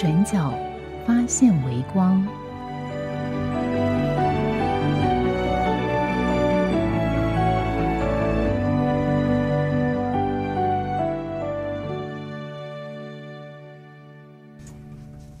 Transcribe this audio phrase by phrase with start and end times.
[0.00, 0.54] 转角
[1.06, 2.26] 发现微光。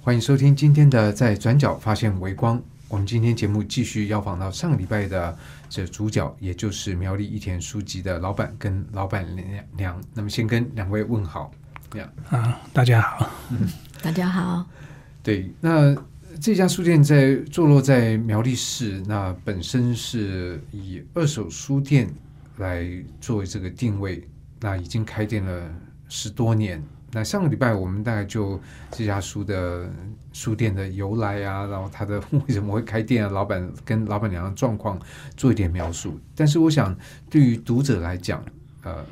[0.02, 2.58] 欢迎收听今天的《在转角发现微光》。
[2.88, 5.34] 我们今天节目继续要访到上个礼拜的
[5.70, 9.26] 这主角，也就是苗栗一田书籍的老板跟老板
[9.74, 9.98] 娘。
[10.12, 11.50] 那么，先跟两位问好。
[12.28, 13.30] 啊，大家好。
[14.02, 14.66] 大家好。
[15.22, 15.94] 对，那
[16.40, 22.08] 这家书店在坐落在苗栗市，那本身是以二手书店
[22.56, 22.88] 来
[23.20, 24.26] 作为这个定位，
[24.58, 25.70] 那已经开店了
[26.08, 26.82] 十多年。
[27.12, 28.58] 那上个礼拜我们大概就
[28.92, 29.92] 这家书的
[30.32, 34.98] 书店的由来啊，然后它的为什么会开店啊，老板跟老板娘的状况
[35.36, 36.18] 做一点描述。
[36.34, 36.96] 但是我想
[37.28, 38.42] 对于读者来讲，
[38.82, 39.04] 呃，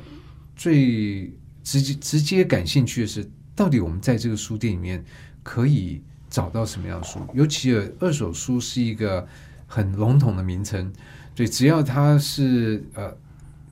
[0.55, 1.31] 最
[1.61, 3.29] 直接直接感兴趣的是，
[3.59, 5.03] 到底我们在这个书店里面
[5.43, 7.19] 可以找到什么样的书？
[7.33, 9.27] 尤其二手书是一个
[9.67, 10.89] 很笼统的名称，
[11.35, 13.13] 对，只要它是呃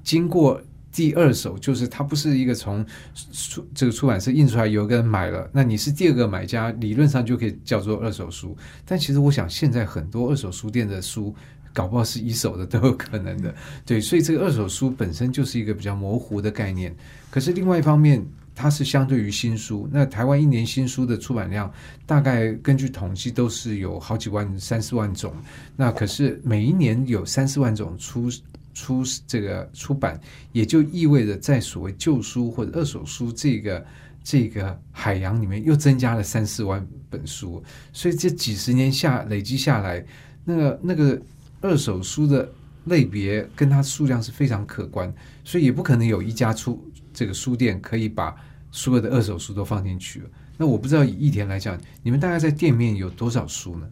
[0.04, 0.62] 经过。
[0.90, 2.84] 第二手就是它不是一个从
[3.32, 8.58] 出这个出版社印出来有个人买了，那你是第二个买家，理论上就可以叫做二手书。
[8.84, 11.36] 但其实我想现在很多二手书店的书，
[11.72, 13.54] 搞不好是一手的都有可能的。
[13.86, 16.96] 对，所以这个二手书本身就是一个比较模糊的概念。
[17.30, 18.26] 可是另外一方面，
[18.58, 19.88] 它是相对于新书。
[19.92, 21.72] 那台湾一年新书的出版量
[22.06, 25.32] 大概根据统计都是有好几万、三四万种。
[25.76, 28.32] 那可是每一年有三四万种出。
[28.80, 30.22] 出这个出版，
[30.52, 33.84] 也就意味着在所谓旧书或者二手书这个
[34.24, 37.64] 这个海洋里面，又增加了三四万本书。
[37.92, 40.06] 所以这几十年下累积下来，
[40.46, 41.20] 那个那个
[41.60, 42.48] 二手书的
[42.86, 45.12] 类别跟它数量是非常可观。
[45.44, 46.80] 所以也不可能有一家出
[47.12, 48.36] 这个书店可以把
[48.72, 50.30] 所有的二手书都放进去了。
[50.58, 53.88] 那我不知道以一田来讲，你们大概在店面有多少书呢？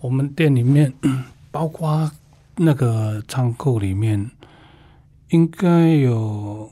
[0.00, 0.92] 我们店里面
[1.50, 2.10] 包括。
[2.62, 4.30] 那个仓库里面
[5.28, 6.70] 应该有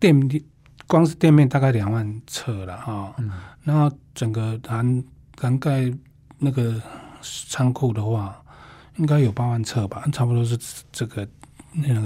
[0.00, 0.42] 店面，
[0.88, 3.14] 光是店面大概两万册了哈。
[3.18, 3.30] 嗯，
[3.62, 5.04] 然后整个涵
[5.38, 5.92] 涵盖
[6.38, 6.82] 那个
[7.22, 8.42] 仓库的话，
[8.96, 10.58] 应该有八万册吧，差不多是
[10.90, 11.28] 这个
[11.72, 12.00] 那个，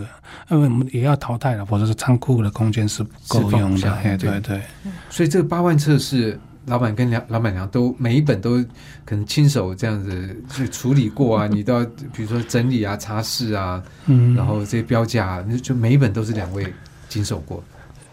[0.50, 3.98] 因为我们也要淘汰了，否则是仓库的空间是不够用的。
[4.02, 4.62] 对对对，
[5.10, 6.38] 所以这个八万册是。
[6.68, 8.60] 老板跟娘老板娘都每一本都
[9.04, 16.66] 可能亲手这样子去处理过啊， 你都要比如说整理啊、擦拭啊，嗯，然后这些标价，那就每一本都是两位
[17.08, 17.62] 经手过。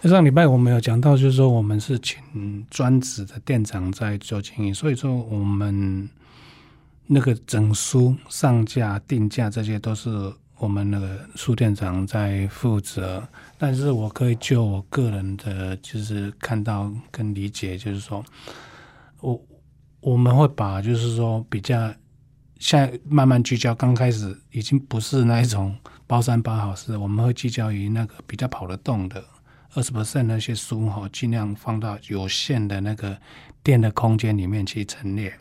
[0.03, 6.07] 上礼拜我们有讲到，就是说我们是请专职的店长在做经营，所以说我们
[7.07, 10.31] 那个整书上架、定价这些都是。
[10.57, 13.27] 我们那个书店长在负责，
[13.57, 18.23] 但是我可以就我个人的，就是看到跟理解，就是说，
[19.19, 19.45] 我
[19.99, 21.93] 我们会把就是说比较
[22.59, 25.75] 现在慢慢聚焦，刚开始已经不是那一种
[26.07, 29.21] 包山包好式，我们会聚焦于那个比较跑得动的
[29.73, 33.17] 二十 percent 那些书哈，尽量放到有限的那个
[33.61, 35.33] 店的空间里面去陈列。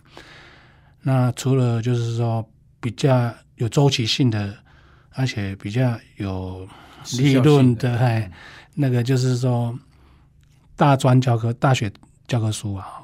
[1.03, 2.45] 那除了就是说
[2.81, 4.62] 比较有周期性的。
[5.15, 6.67] 而且比较有
[7.19, 8.31] 理论的，哎，
[8.75, 9.79] 那个就是说，
[10.77, 11.93] 大专教科、大学
[12.27, 13.03] 教科书啊，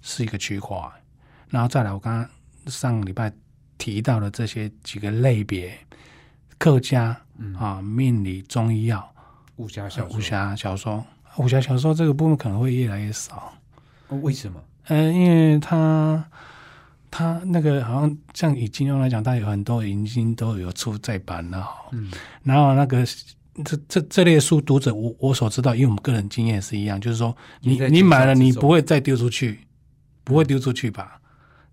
[0.00, 0.76] 是一个区块。
[1.48, 2.28] 然后再来，我刚刚
[2.66, 3.32] 上个礼拜
[3.76, 5.76] 提到的这些几个类别，
[6.58, 7.20] 客家
[7.58, 9.12] 啊、命理、中医药、
[9.56, 11.04] 武侠小武侠小说、
[11.36, 13.52] 武侠小说这个部分可能会越来越少。
[14.08, 14.62] 为什么？
[14.84, 16.24] 嗯，因为它。
[17.10, 21.66] 他那个好像像以金庸来讲，他有很多已经都有出再版了。
[21.90, 22.10] 嗯，
[22.44, 23.04] 然后那个
[23.64, 29.66] 这这这类书，读者我我所知道，因为我们个人经验是一样，就是说你你买了，你不会再丢出去，
[30.22, 31.20] 不会丢出去吧？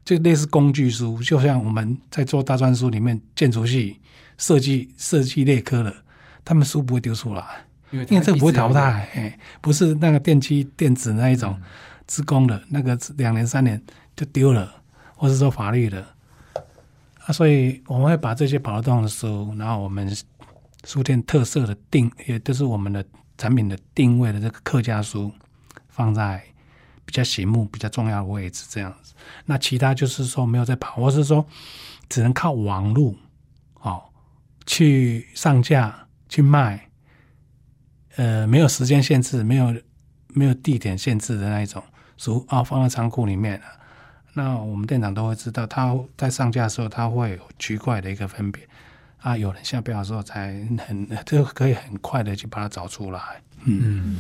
[0.03, 3.99] 就类似工具书，就像我们在做大专书里面，建筑系
[4.37, 5.93] 设计设计类科的，
[6.43, 7.43] 他们书不会丢出来，
[7.91, 11.59] 因为这个不会淘汰，哎，不是那个电机电子那一种
[12.07, 13.79] 自工的那个两年三年
[14.15, 14.76] 就丢了。
[15.17, 16.05] 或是说法律的
[17.25, 20.15] 啊，所以我们会把这些跑得动的书，然后我们
[20.85, 23.03] 书店特色的定，也都是我们的
[23.37, 25.29] 产品的定位的这个客家书
[25.89, 26.41] 放在
[27.03, 29.13] 比较醒目、比较重要的位置，这样子。
[29.45, 31.45] 那其他就是说没有在跑，或是说
[32.07, 33.13] 只能靠网络
[33.81, 34.01] 哦
[34.65, 36.89] 去上架去卖，
[38.15, 39.75] 呃，没有时间限制，没有
[40.29, 41.83] 没有地点限制的那一种
[42.15, 43.61] 书啊，放在仓库里面。
[44.37, 48.61] 那我们店长都会知道，他在上架的时候，他会有区块的一个分别
[49.19, 49.35] 啊。
[49.35, 53.19] 有人下标的时候，才很就 可以很快的去把它找出来。
[53.65, 54.17] 嗯，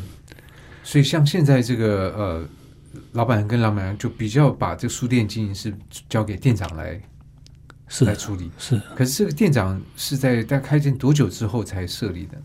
[0.83, 2.49] 所以像现在这个呃，
[3.11, 5.71] 老板跟老板娘就比较把这个书店经营是
[6.09, 6.99] 交给店长来
[7.87, 8.49] 是来处理。
[8.57, 12.41] 是可是这个店长是在在开店多久之后才设立的？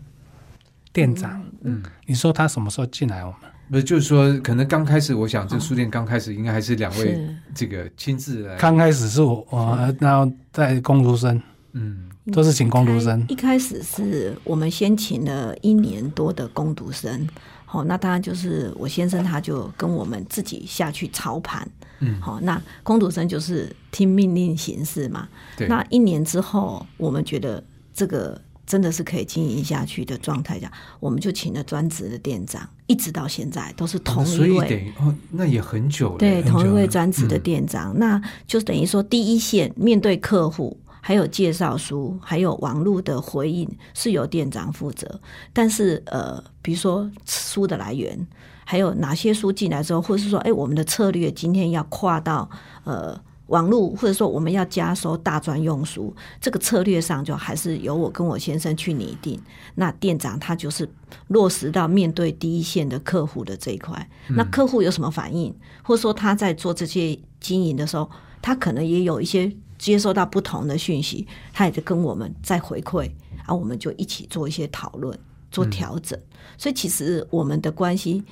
[0.91, 3.49] 店长，嗯，你说他什么时候进来我们？
[3.69, 7.35] 不是，就是说，可能刚开始，我想这个书店刚开始应该还是两位是。
[7.55, 11.41] 这个亲自来，刚开始是我，我然后在工读生，
[11.73, 12.09] 嗯。
[12.31, 13.21] 都是请工读生。
[13.27, 13.35] 一。
[13.35, 17.27] 开始是我们先请了一年多的工读生，
[17.65, 21.67] 好、那当然就是我先生他就跟我们自己下去操盘，
[21.99, 25.27] 嗯，好、那工读生就是听命令行事嘛。
[25.57, 27.61] 对，那一年之后，我们觉得
[27.93, 34.93] 这个真的是可以经营下去的状态下，我们就请了专职的店长，一直到现在都是同所以一位。
[34.99, 45.19] 哦，那也很久了，对，同一位专职的嗯店长，那就等于说第一线面对客户，还有介绍书，还有网络的回应是由店长负责。
[45.51, 48.27] 但是呃，比如说书的来源，
[48.63, 52.49] 还有哪些书进来之后，或是说，哎，我们的策略今天要跨到
[52.85, 53.21] 呃。
[53.53, 56.11] 网络或者说我们要加收大专用书，
[56.41, 59.39] 这个策略上就还是由我跟我先生去拟定。
[59.75, 60.89] 那店长他就是
[61.27, 64.09] 落实到面对第一线的客户的这一块。
[64.29, 65.53] 那客户有什么反应，
[65.83, 68.09] 或者说他在做这些经营的时候，
[68.41, 73.07] 他可能也有一些接收到不同的讯息，他也在跟我们再回馈，
[73.45, 75.15] 啊，我们就一起做一些讨论，
[75.51, 76.19] 做调整。
[76.57, 78.23] 所以其实我们的关系。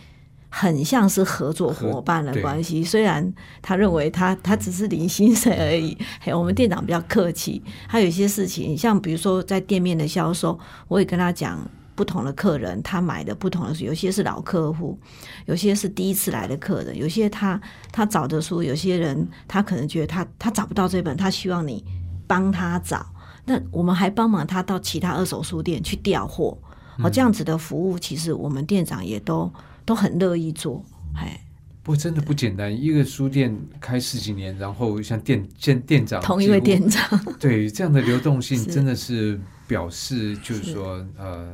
[0.54, 10.60] 很像是合作伙伴的关系，虽然他认为他他只是零薪水而已，嘿我们店长比较客气，还有一些事情，像比如说在店面的销售，
[10.90, 11.58] 我也跟他讲，
[11.96, 15.00] 不同的客人他买的不同的书，有些是老客户，
[15.46, 17.60] 有些是第一次来的客人，有些他
[17.90, 21.82] 他找的书，有些人他可能觉得他他找不到这本，他希望你
[22.28, 23.06] 帮他找，
[23.46, 26.58] 那我们还帮忙他到其他二手书店去调货，
[27.02, 29.50] 哦，这样子的服务，其实我们店长也都。
[29.86, 30.84] 都很乐意做，
[31.16, 31.40] 哎，
[31.84, 32.72] 不过真的不简单。
[32.72, 40.64] 一个书店开十几年，然后像店店店长同一位店长， 对这样的流动性， 真的是表示就是。
[40.64, 41.48] 是说，呃，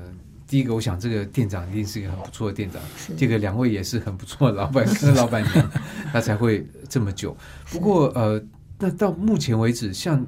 [0.47, 3.13] 第一个，我想这个店长一定是一个很不错的店长；是。
[3.15, 5.71] 第二个，两位也是很不错的老板跟老板娘，
[6.11, 7.35] 他才会这么久。
[7.71, 8.41] 不过，呃，
[8.79, 10.25] 那到目前为止，像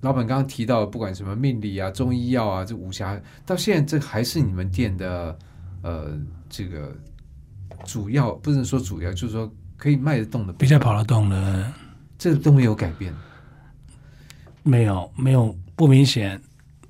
[0.00, 5.38] 老板刚刚提到，不管什么命理啊、中医药啊，这武侠，到现在这还是你们店的
[5.82, 6.18] 呃
[6.48, 6.96] 这个
[7.84, 11.72] 主要，不能说主要，就是说可以卖得动的，比较跑得动的
[12.18, 13.14] 这都没有改变。
[14.62, 16.40] 没有没有不明显，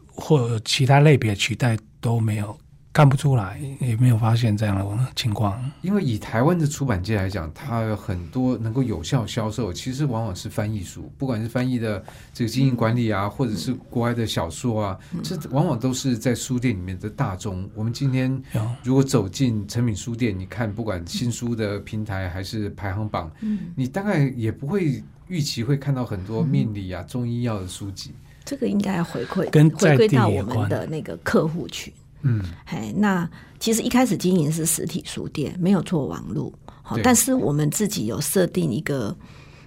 [0.06, 2.58] 或其他类别取代都没有，
[2.98, 4.84] 看不出来，也没有发现这样的
[5.14, 5.56] 情况。
[5.82, 12.02] 因为以台湾的出版界来讲，它有很多能够有效销售，其实往往是翻译书，不管是翻译的
[12.34, 17.70] 这个经营管理啊，或者是国外的小说啊，这往往都是在书店里面的大宗。
[17.72, 18.36] 我们今天
[18.82, 23.30] 如果走进诚品书店，你看不管新书的平台还是排行榜，
[23.76, 28.12] 你大概也不会预期会看到很多命理啊、中医药的书籍。
[28.44, 31.94] 这个应该要回馈跟回馈到我们的那个客户群。
[32.22, 39.16] 嗯，哎，那其实一开始经营是实体书店，没有做网络，好，但是我们自己有设定一个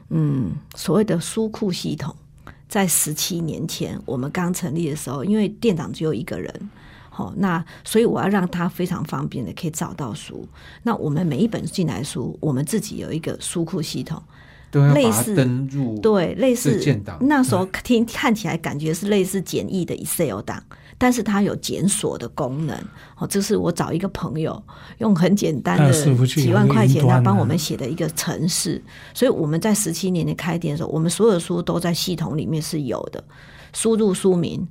[0.09, 2.15] 嗯所谓的书库系统，
[2.67, 6.69] 在十七年前我们刚成立的时候，因为店长只有一个人。
[7.13, 10.47] 好，那所以我要让他非常方便的可以找到书。
[10.81, 14.23] 那我们每一本进来书，我们自己有一个书库系统，
[14.71, 15.99] 类似登入。
[15.99, 16.81] 对，类似
[17.19, 20.63] 那时候听看起来感觉是类似简易的 Excel 档，
[21.01, 22.77] 但是它有检索的功能。
[23.17, 24.63] 哦，这是我找一个朋友
[24.99, 25.91] 用很简单的
[26.27, 28.79] 几万块钱，他帮我们写的一个程式。
[29.13, 33.23] 所以我们在十七年的开店的时候，我们所有的书都在系统里面是有的，
[33.73, 34.67] 输入书名。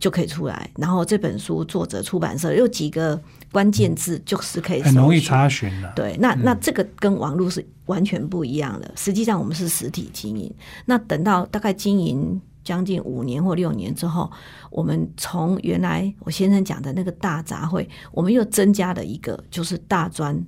[0.00, 3.20] 就可以出来，然后这本书作者、出版社有几个
[3.50, 5.92] 关键字，就是可以很容易查询的。
[5.96, 8.88] 对，那那这个跟网络是完全不一样的。
[8.94, 10.48] 实际上，我们是实体经营。
[10.86, 14.30] 那等到大概经营将近五年或六年之后，
[14.70, 20.38] 我们从原来我先生讲的那个大杂烩，我们又增加了一个，就是大专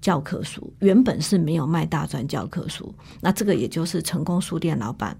[0.00, 0.72] 教科书。
[0.78, 5.16] 原本是没有卖大专教科书，那这个也就是成功书店老板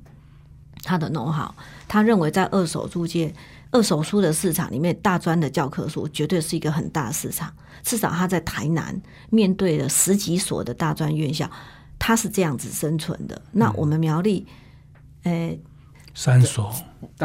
[0.85, 1.53] 他的弄好
[1.89, 3.35] 他认为在二手租界
[3.73, 7.53] 二手书的市场里面，大专的教科书绝对是一个很大市场。
[7.83, 9.01] 至少他在台南
[9.31, 11.51] 面对了十几所的大专院校，
[11.99, 13.43] 他是这样子生存的。
[13.51, 14.47] 那我们苗栗，
[15.25, 15.61] 诶，
[16.19, 16.75] 三所，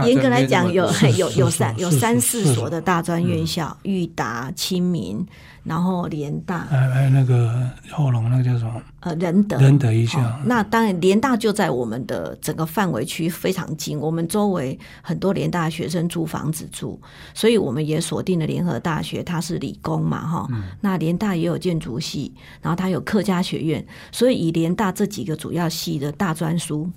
[0.05, 0.85] 严格来讲，有
[1.17, 5.25] 有有三有三四所的大专院校，裕达、清明，
[5.63, 8.81] 然后联大、还还有那个后龙那个叫什么？
[8.99, 9.57] 呃仁德。
[9.59, 16.99] 仁德一校哦那当然，联大就在我们的整个范围区非常近，我们周围很多联大学生租房子住，
[17.33, 20.49] 所以我们也锁定了联合大学，它是理工嘛，哈、
[20.81, 26.89] 那联大也有建筑系，然后它有客家学院，所以以联大这几个主要系的大专书，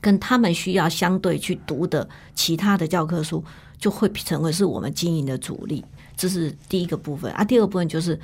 [0.00, 3.44] 跟他们需要相对去读的其他的教科书，
[3.78, 5.84] 就会成为是我们经营的主力。
[6.16, 8.18] 这是第一个部分啊，第二个部分就是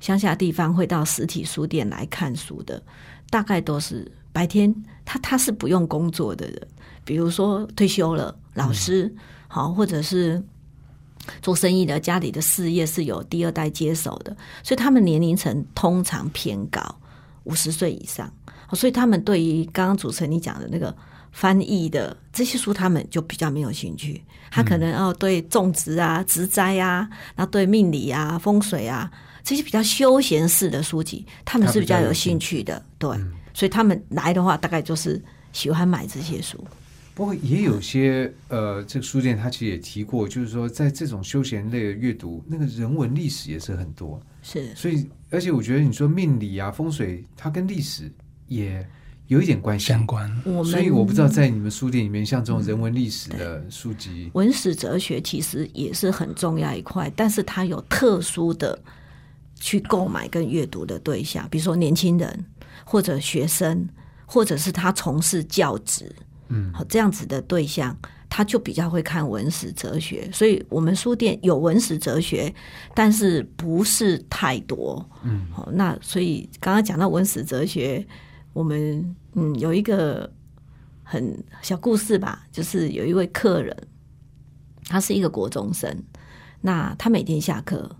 [0.00, 2.82] 乡下地方会到实体书店来看书的，
[3.30, 6.68] 大概都是白天他他是不用工作的人，
[7.04, 9.10] 比如说退休了老师，
[9.48, 10.42] 好、或者是
[11.40, 16.80] 做生意的，家里的事业是有第二代接手的，所以他们年龄层通常偏高，
[17.44, 18.30] 五十岁以上，
[18.74, 20.94] 所以他们对于刚刚主持人你讲的那个
[21.38, 24.20] 翻译的这些书，他们就比较没有兴趣。
[24.50, 29.08] 他可能哦对种植啊、植栽啊，然后对命理啊、风水啊
[29.44, 32.84] 这些比较休闲式的书籍，他们是比较有兴趣的。
[32.98, 33.08] 对，
[33.54, 36.58] 所以他们来的话，大概就是喜欢买这些书。
[37.14, 44.20] 不过也有些呃，这个书店他其实也提过，就是说在这种休闲类的阅读，那个人文历史也是很多。
[44.42, 48.10] 是所以，而且我觉得你说命理啊、风水，它跟历史
[48.48, 48.84] 也
[49.28, 49.86] 有一点关系。
[49.86, 50.28] 相关。
[50.44, 58.78] 我们，所以我不知道在你们书店里面，像这种人文历史的书籍，文史哲学其实也是很重要一块，但是它有特殊的
[59.54, 62.44] 去购买跟阅读的对象，比如说年轻人
[62.84, 63.88] 或者学生，
[64.26, 66.14] 或者是他从事教职，
[66.48, 67.96] 嗯，好这样子的对象，
[68.28, 70.28] 他就比较会看文史哲学。
[70.32, 72.54] 所以我们书店有文史哲学，
[72.94, 78.06] 但是不是太多，嗯，好，那所以刚刚讲到文史哲学，
[78.52, 80.30] 我们嗯有一个
[81.02, 83.76] 很小故事吧，就是有一位客人，
[84.86, 85.96] 他是一个国中生，
[86.60, 87.90] 那他每天下课，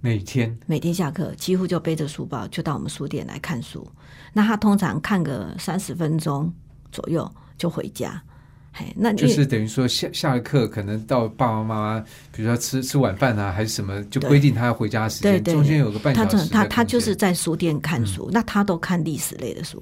[0.00, 3.86] 每天每天下课几乎就背着书包就到我们书店来看书。
[4.32, 6.52] 那他通常看个三十分钟
[6.90, 8.22] 左右就回家。
[8.76, 19.80] 嘿，那就是等于说下下了课，可能到爸爸妈妈，比如说吃吃晚饭啊，还是什么，就对规定他要回家的时间，对对中间有个半他小时的他他就是在书店看书，那他都看历史类的书，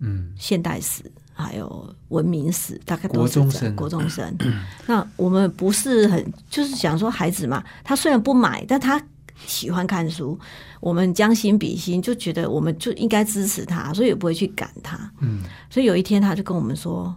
[0.00, 0.32] 嗯。
[0.36, 1.02] 现代史
[1.32, 4.36] 还有文明史，大概都国中生国中生。
[4.86, 9.00] 那我们不是很就是想说孩子嘛，他虽然不买，但他
[9.46, 10.38] 喜欢看书，
[10.80, 14.98] 我们将心比心，就觉得我们就应该支持他，所以也不会去赶他。
[15.20, 17.14] 嗯，所以有一天他就跟我们说，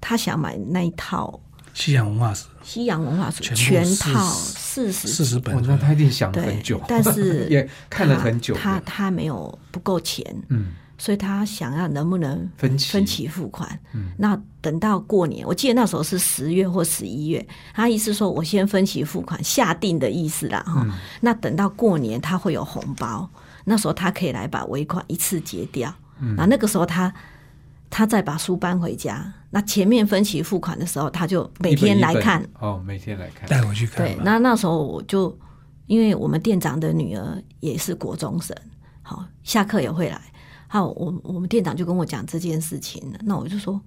[0.00, 1.38] 他想买那一套
[1.74, 2.46] 西洋文化史。
[2.62, 5.54] 西洋文化史全全套四十四十十本。
[5.54, 13.78] 哦，那他一定想了很久，但是 也看了很久，他他他没有不够钱，嗯，所以他想要能不能分期分期付款。
[13.94, 20.82] 嗯那等到过年，我记得那时候是十月或十一月，他意思说我先分期付款，下定的意思啦哈。
[20.84, 23.30] 嗯那等到过年他会有红包，
[23.64, 25.94] 那时候他可以来把尾款一次结掉。
[26.20, 27.12] 嗯那那个时候他
[27.88, 32.46] 他再把书搬回家，那前面分期付款的时候，他就每一本一本天来看。
[32.58, 35.34] 哦，每天来看，带回去看对，那那时候我就
[35.86, 38.54] 因为我们店长的女儿也是国中生，
[39.00, 40.20] 好下课也会来，
[40.68, 43.80] 还有我我们店长就跟我讲这件事情了，那我就说，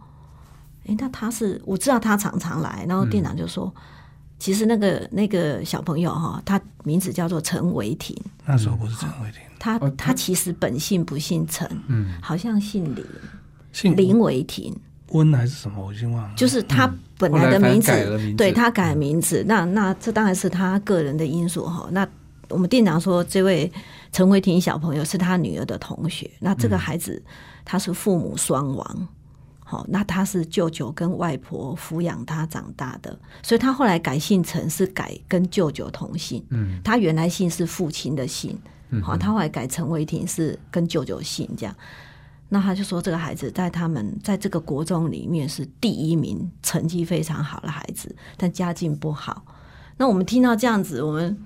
[0.85, 3.73] 哎，那他是我知道他常常来，然后店长就说，
[4.39, 13.05] 其实那个那个小朋友哈，他名字叫做陈维廷，那时候不是陈维霆，他、哦他他其实本姓不姓陈，嗯，好像姓林，
[13.71, 14.75] 姓林维廷。
[15.13, 16.33] 温还是什么，我已经忘了。
[16.37, 17.91] 就是他本来的名字，
[18.37, 21.85] 对他改名字，那那这当然是他个人的因素哈。
[21.91, 22.07] 那
[22.51, 23.71] 我们店长说，这位
[24.11, 27.21] 陈慧婷小朋友是他女儿的同学，那嗯这个孩子
[27.63, 29.07] 他是父母双亡。
[29.63, 36.45] 好，那他是舅舅跟外婆抚养他长大的，所以他后来改姓陈是改跟舅舅同姓。
[36.49, 41.73] 嗯，他原来姓是父亲的姓，嗯好，他后来改陈伟霆是跟舅舅姓这样。
[42.49, 49.41] 那他就说，这个孩子在他们在这个国中里面是第一名，成绩非常好的孩子，但家境不好。
[49.95, 51.37] 那我们听到这样子，我们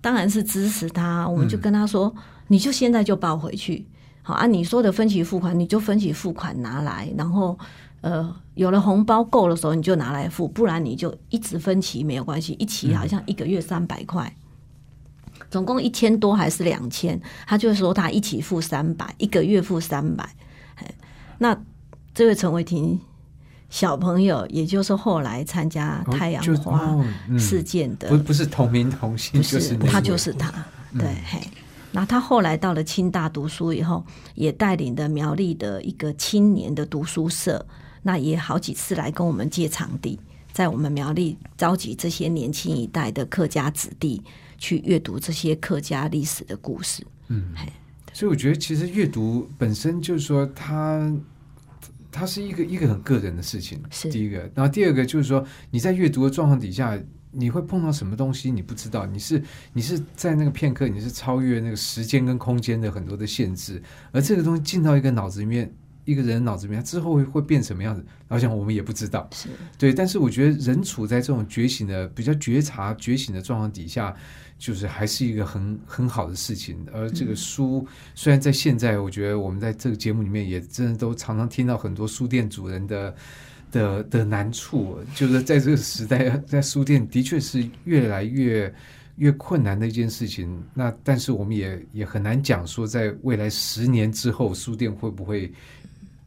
[0.00, 2.14] 当然是支持他，我们就跟他说，
[2.46, 3.86] 你就现在就报回去，
[4.22, 7.58] 好啊，你说的分期付款，你就分期付款拿来，然后
[8.00, 14.34] 呃，有了红包够的时候你就拿来付，不然你就一直分期没有关系，一期好像一个月三百块。
[15.50, 17.20] 总共一千多还是两千？
[17.46, 20.28] 他就说他一起付三百，一个月付三百。
[21.38, 21.56] 那
[22.12, 23.00] 这位陈伟霆
[23.68, 26.96] 小朋友，也就是后来参加哦太阳花
[27.38, 30.48] 事件的，不不是同名同姓，不就是他就是他，
[30.92, 31.40] 嗯对，嘿。
[31.92, 37.64] 那他后来到了清大读书以后，也带领的苗栗的一个青年的读书社，
[38.02, 40.18] 那也好几次来跟我们借场地，
[40.52, 44.22] 在我们苗栗召集这些年轻一代的客家子弟
[44.56, 47.06] 去阅读这些客家历史的故事。
[47.28, 47.66] 嗯嘿，
[48.12, 51.00] 所以我觉得其实阅读本身就是说它。
[51.04, 51.10] 它
[52.26, 54.38] 是一个一个很个人的事情，是第一个。
[54.54, 56.98] 然后第二个就是说，你在阅读的状况底下，
[57.30, 59.42] 你会碰到什么东西你不知道，你是
[59.74, 65.72] 你是在那个片刻，你是超越那个时间跟空间的很多的限制，而这个东西进到一个脑子里面，
[66.08, 69.28] 一个人脑子里面之后会会变什么样子，好像我们也不知道。
[69.34, 74.16] 是对，但是我觉得人处在这种觉醒的比较觉察、觉醒的状况底下，
[74.58, 76.78] 就是还是一个很很好的事情。
[76.94, 83.14] 而这个书，虽然在现在，我觉得我们在这个节目里面也真的都常常听到很多书店主人的
[83.70, 88.74] 的的难处，就是在这个时代， 在书店的确是越来越。
[89.18, 95.52] 越困难的一件事情，那但是我们也也很难讲说，在未来十年之后，书店会不会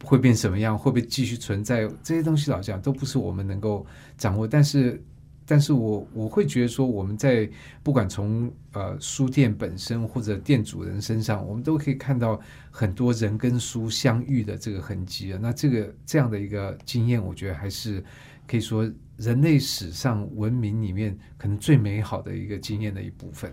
[0.03, 1.87] 会变什么样，会不会继续存在？
[2.01, 3.85] 这些东西老实讲都不是我们能够
[4.17, 4.47] 掌握。
[4.47, 5.01] 但是，
[5.45, 7.49] 但是我我会觉得说，我们在
[7.83, 12.39] 不管从呃书店本身或者店主人身上，我们都可以看到
[12.69, 15.39] 很多人跟书相遇的这个痕迹啊。
[15.41, 18.03] 那这个这样的一个经验，我觉得还是
[18.47, 23.51] 可以说人类史上文明里面可能最美好的一个经验的一部分。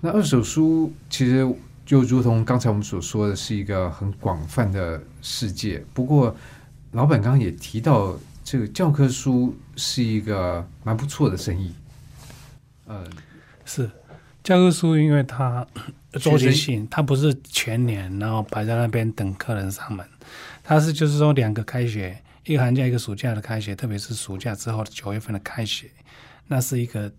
[0.00, 1.46] 那二手书其实
[1.88, 5.82] 就如同刚才我们所说的，是一个很广泛的世界。
[5.94, 6.36] 不过，
[6.92, 8.14] 老板刚刚也提到，
[8.44, 11.72] 这个教科书是一个蛮不错的生意。
[12.84, 13.02] 呃，
[13.64, 13.90] 是
[14.44, 15.66] 教科书，因为它
[16.20, 20.06] 周期性，它不是全年，然后摆在那边等客人上门，
[20.62, 25.90] 它是就是说两个开学，一个寒假一个暑假的开学，特别是暑假之后的九月份的开学，
[26.48, 27.10] 那是一个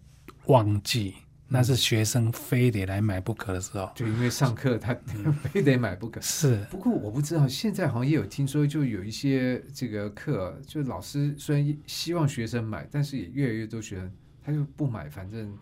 [0.45, 1.15] 旺季，
[1.51, 3.91] 那是学生非得来买不可的时候。
[3.96, 4.96] 就因为上课他
[5.51, 6.22] 非得买不可。
[6.22, 14.12] 是不过我不知道，现在好像也有听说，就有一些这个课，就老师虽然希望学生买，但是也越来越多学生
[14.46, 15.57] 他就不买，反正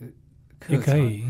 [0.00, 0.06] 呃，
[0.58, 1.24] 课程也可以，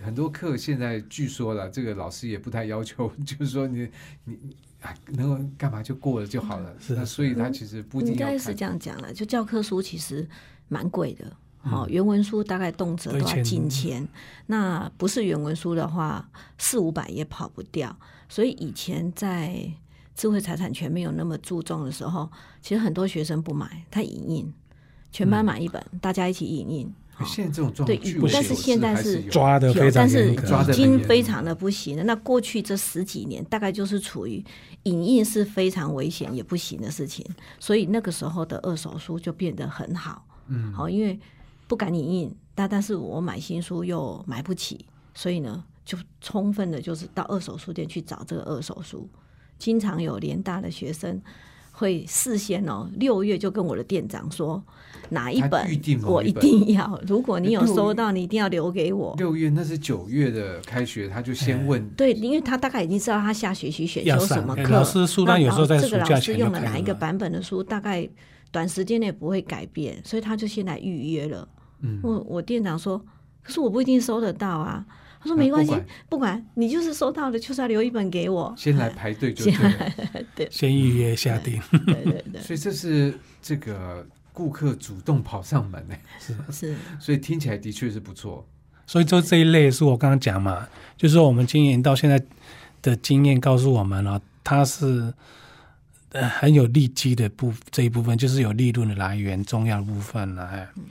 [0.00, 3.88] 很多课现在据说了，这个老师也不太要求，就是说你
[4.24, 6.74] 你你哎能够干嘛就过了就好了。
[6.78, 10.28] 是那所以他其实不一定要应该是这样讲了，就教科书其实
[10.68, 11.36] 蛮贵的。
[11.66, 11.90] 好、嗯。
[11.90, 14.06] 原文书大概动辄都要近千，
[14.46, 17.94] 那不是原文书的话，四五百也跑不掉。
[18.28, 19.70] 所以以前在
[20.14, 22.30] 智慧财产权没有那么注重的时候，
[22.62, 24.54] 其实很多学生不买，他影印，
[25.12, 26.94] 全班买一本，大家一起影印。
[27.12, 27.24] 好。
[27.24, 32.04] 现在这种状对况，据我但是现在是抓的非常但是已经非常的不行了。
[32.04, 34.44] 那过去这十几年，大概就是处于
[34.84, 37.24] 影印是非常危险也不行的事情，
[37.58, 40.24] 所以那个时候的二手书就变得很好。
[40.48, 41.18] 嗯，好，因为
[41.66, 49.08] 不敢影印，但但是我买新书又买不起，所以呢，就充分的就是到二手书店去找这个二手书。
[49.58, 51.20] 经常有联大的学生
[51.72, 54.62] 会事先哦，六月就跟我的店长说
[55.08, 55.66] 哪一本
[56.04, 59.14] 我一定要，如果你有收到，你一定要留给我。
[59.18, 68.08] 六月那是九月的开学，他就先问对，因为他大概已经知道他下学期选修什么课，哎老师书单那有时候在这个老师用了哪一个版本的书，大概
[68.50, 71.48] 短时间内不会改变，所以他就先来预约了。
[71.80, 72.98] 嗯我我店长说，
[73.42, 74.84] 可是我不一定收得到啊。
[75.18, 78.54] 他说啊没关系，不管不管你就是收到了，就是要留一本给我。
[78.56, 80.50] 先来排队就对了。
[80.50, 81.60] 先预约下定。
[81.86, 83.12] 对对对，所以这是
[83.42, 88.46] 这个顾客主动跑上门呢，是 是所以听起来的确是不错。
[88.86, 92.22] 所以就这一类是我刚刚讲嘛，就是说我们经营到现在
[92.82, 95.12] 的经验告诉我们了、它是
[96.10, 100.46] 呃很有利基的部这一部分，就是有利润的来源，重要的部分了。
[100.46, 100.84] 哎，嗯，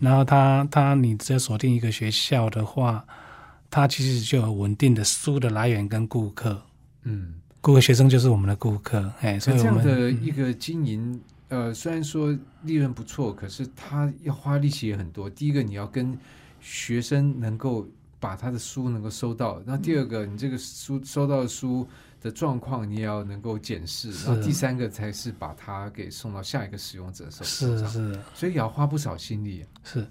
[0.00, 3.04] 然后他他你只要锁定一个学校的话，
[3.70, 6.60] 他其实就有稳定的书的来源跟顾客，
[7.02, 15.28] 嗯，顾客学生就是我们的顾客，哎，所以我们这样的一个经营，呃，虽然说利润不错，可是他要花力气也很多。
[15.28, 16.16] 第一个，你要跟
[16.60, 17.86] 学生能够
[18.18, 21.86] 把他的书能够收到；那第二个，你这个书收到的书
[22.20, 27.88] 的状况，你也要能够检视；然后第三个才是把它给送到下一个使用者手手上。
[27.88, 28.20] 是是。
[28.34, 29.64] 所以也要花不少心力。
[29.84, 30.06] 是，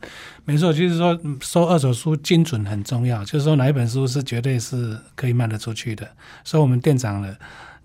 [0.45, 6.09] 没错，就是说嗯收二手书精准很重要，就是说哪一本书是绝对是可以卖得出去的，
[6.43, 7.35] 所以我们店长呢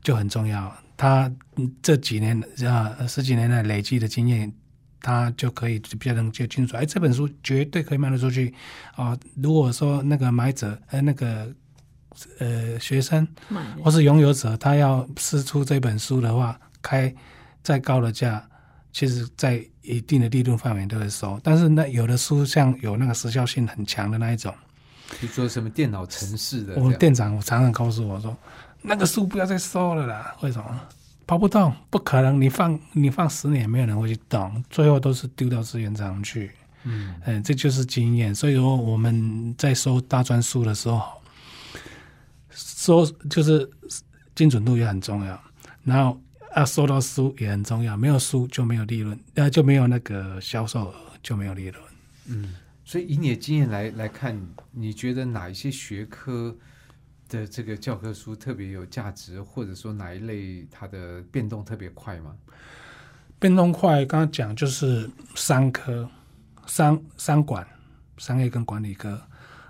[0.03, 4.53] 就很重要，他嗯这几年啊十几年来累积的经验，
[5.01, 8.55] 他就可以比较能就清楚，哎，这本书绝对可以卖得出去
[8.95, 11.53] 啊、如果说那个买者呃那个
[12.39, 13.27] 呃学生
[13.83, 17.15] 或是拥有者，他要试出这本书的话，开
[17.63, 18.43] 再高的价，
[18.93, 21.41] 其实在一定的利润范围都会收。
[21.43, 24.55] 但是那有的书像有那个时效性很强的那一种，
[25.21, 28.37] 比如说什么电脑城市的，我们店长我常常告诉我说，
[28.81, 30.37] 那个书不要再收了啦。
[30.41, 30.81] 为什么？
[31.25, 32.39] 跑不动，不可能。
[32.39, 36.51] 你放你放十年，没有人会去动，最后都是丢到资源厂去。
[36.83, 38.35] 嗯嗯，这就是经验。
[38.35, 41.01] 所以说我们在收大专书的时候，
[42.83, 43.69] 收就是
[44.35, 45.41] 精准度也很重要，
[45.85, 46.21] 然后
[46.57, 51.81] 要收到书也很重要，没有书就没有利润，呃，就没有那个销售额，就没有利润。
[52.27, 54.37] 嗯，所以以你的经验来来看，
[54.73, 56.53] 你觉得哪一些学科
[57.29, 62.35] 的这个教科书特别有价值，或者说哪一类它的变动特别快吗？
[63.39, 66.09] 变动快，刚刚讲就是商科、
[66.67, 67.65] 商商管、
[68.17, 69.21] 商业跟管理科，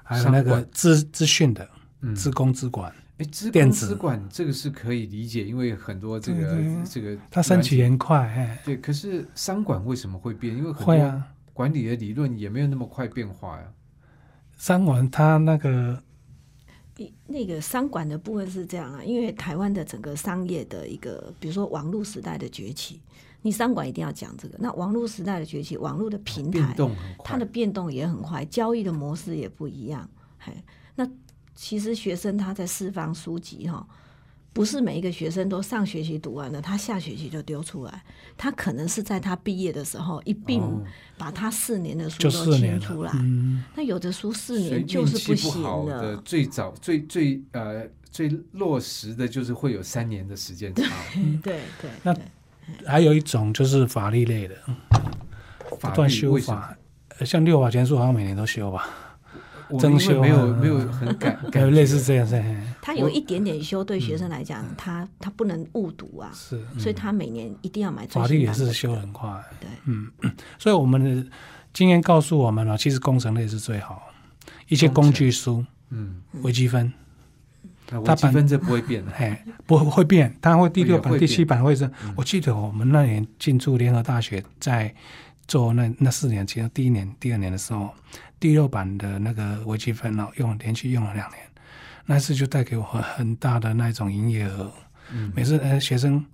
[0.02, 1.68] 还有那个资资讯的
[2.00, 10.56] 嗯，资工资管，哎，资电子资管这个是可以理解，因为很多这个对对这个它升起软很快，哎，对，可是商管为什么会变？
[10.56, 11.28] 因为很多会啊。
[11.54, 13.72] 管理的理论也没有那么快变化呀。
[14.56, 16.02] 商管它那个
[16.96, 23.02] 一那个商管的部分是这样啊，因为台湾的整个商业的一个，比如说网络时代的崛起，
[23.42, 24.56] 你商管一定要讲这个。
[24.58, 30.08] 那网络时代的崛起，网络的平变台，动，它的变动也很快，交易的模式也不一样。
[30.38, 30.52] 嘿，
[30.94, 31.06] 那
[31.54, 33.86] 其实学生他在释放书籍哈，
[34.52, 38.02] 不是每一个学生都上学期读完了，他下学期就丢出来，
[38.36, 40.82] 他可能是在他毕业的时候一并哦
[41.16, 43.10] 把他四年的书都清出来。
[43.14, 50.84] 嗯，那有的书四年就是行好的了，最早最最呃最落实的就是会有三年的时间差。
[51.42, 52.22] 对对 那对。
[52.86, 54.54] 还有一种就是法律类的，
[55.80, 56.08] 法不断？
[56.08, 56.76] 修法，
[57.18, 59.11] 呃像六法全书好像每年都修吧，
[59.78, 62.42] 增修没有啊没有很感还 感有类似觉这样是
[62.80, 69.28] 他有一点点修，对学生来讲，他他不能误读啊，是所以他每年一定要买法律也是修很快，
[69.60, 70.10] 对，嗯，
[70.58, 71.30] 所以我们的
[71.72, 74.02] 经验告诉我们了，其实工程类是最好，
[74.68, 76.92] 一些工具书、嗯，微积分，
[77.86, 79.12] 它版积分这不会变的。
[79.16, 81.86] 哎，不会会变，它会第六版、第七版会是。
[82.04, 82.12] 嗯。
[82.16, 84.94] 我记得我们那年进驻联合大学，在
[85.52, 87.90] 做那那四年，其实第一年、第二年的时候，
[88.40, 91.40] 第六版的那个微积分哦，用连续用了两年，
[92.06, 94.72] 那次就带给我很很大的那种营业额。
[95.10, 96.24] 嗯每次呃学生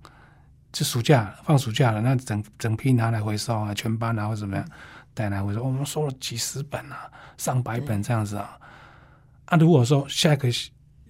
[0.71, 4.65] 就暑假放暑假了，那整整批拿来回收啊，全班啊或怎么样
[5.13, 8.57] 带来回收，我们收了几十本啊，上百本这样子啊。
[9.47, 10.47] 啊，如果说下个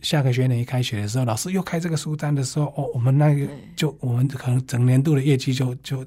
[0.01, 6.03] 下个学年一开学的时候，老师又开这个书单的时候，哦，我们那个就我们可能整年度的业绩就就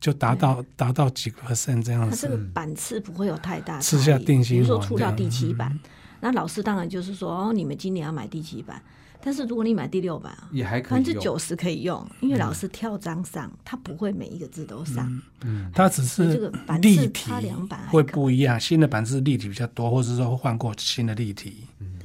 [0.00, 2.16] 就达到达到几个 percent 这样子。
[2.16, 5.78] 它这个版次不会有太大吃差异下定心比如说出到第七版，
[6.20, 8.80] 那老师当然就是说，哦，你们今年要买第七版，
[9.22, 11.04] 但是如果你买第六版啊，也还可以百分。
[11.04, 15.20] 之九十可以用，因为老师跳章上，他不会每一个字都上。
[15.42, 21.64] 嗯，它只所以这是个版次立体差两版还会不一样，新的版次立体比较多，或者是说换过新的立体，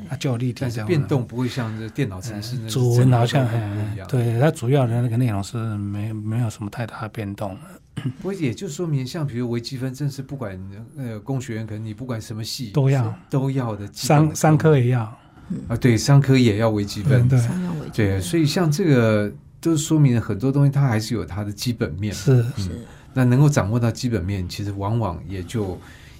[0.10, 3.97] 它就有立体变动不会像这电脑程式那主文好像很。
[4.08, 7.58] 对，它主要的那个内容是没没有什么太大的变动。
[7.95, 10.60] 不过也就说明，像比如微积分，真是不管
[10.97, 15.01] 呃工学院，可能你不管什么系都要都要的商商科也要，
[15.67, 17.30] 啊，对，商科也要微积分嗯，
[17.93, 22.13] 对，对，所以像这个都说明了很多东西，它还是有它的基本面。
[22.13, 22.69] 是是
[23.13, 25.77] 那能够掌握到基本面，其实往往也就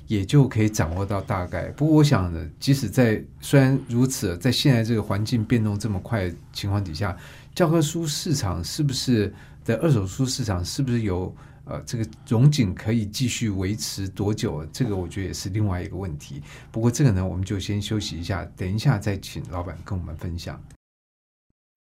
[0.08, 1.70] 也就可以掌握到大概。
[1.70, 7.16] 不过我想呢，即使在虽然如此，在现在这个环境变动这么快的情况底下，
[7.56, 11.34] 教科书市场是不是的二手书市场是不是有
[11.72, 14.66] 呃这个荣景可以继续维持多久？
[14.74, 16.44] 这个我觉得也是另外一个问题。
[16.70, 20.62] 不过这个呢，我们就先休息一下，等一下再请老板跟我们分享。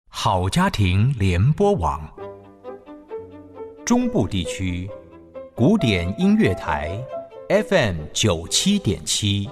[0.09, 2.09] 好家庭联播网，
[3.85, 4.89] 中部地区
[5.55, 7.03] 古典音乐台
[7.49, 9.51] FM 九七点七，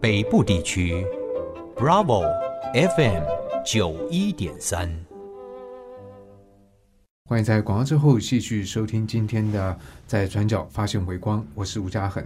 [0.00, 1.06] 北部地区
[1.76, 2.24] Bravo
[2.74, 3.22] FM
[3.64, 5.05] 九一点三。
[7.28, 12.24] 欢迎在广告之后继续收听今天的在转角发现微光，我是吴家恒。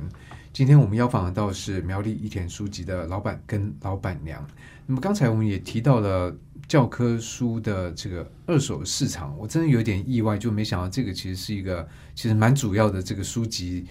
[0.53, 4.47] 今天我们邀访到是苗栗一田书籍的老板跟老板娘。
[4.85, 6.37] 那么刚才我们也提到了
[6.69, 13.87] 教科书的这个二手市场，我真的有点意外，就没想到这个其实是一个其实蛮主要的这个书籍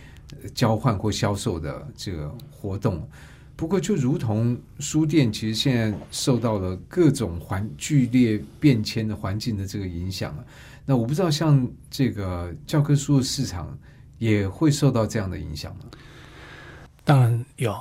[0.53, 3.09] 交换或销售的这个活动。
[3.55, 10.45] 不过，就如同书店，其实现在受到了各种环剧烈变迁的环境的这个影响啊。
[10.89, 13.77] 那我不知道，像这个教科书的市场
[14.17, 15.81] 也会受到这样的影响吗？
[17.05, 17.79] 当然有。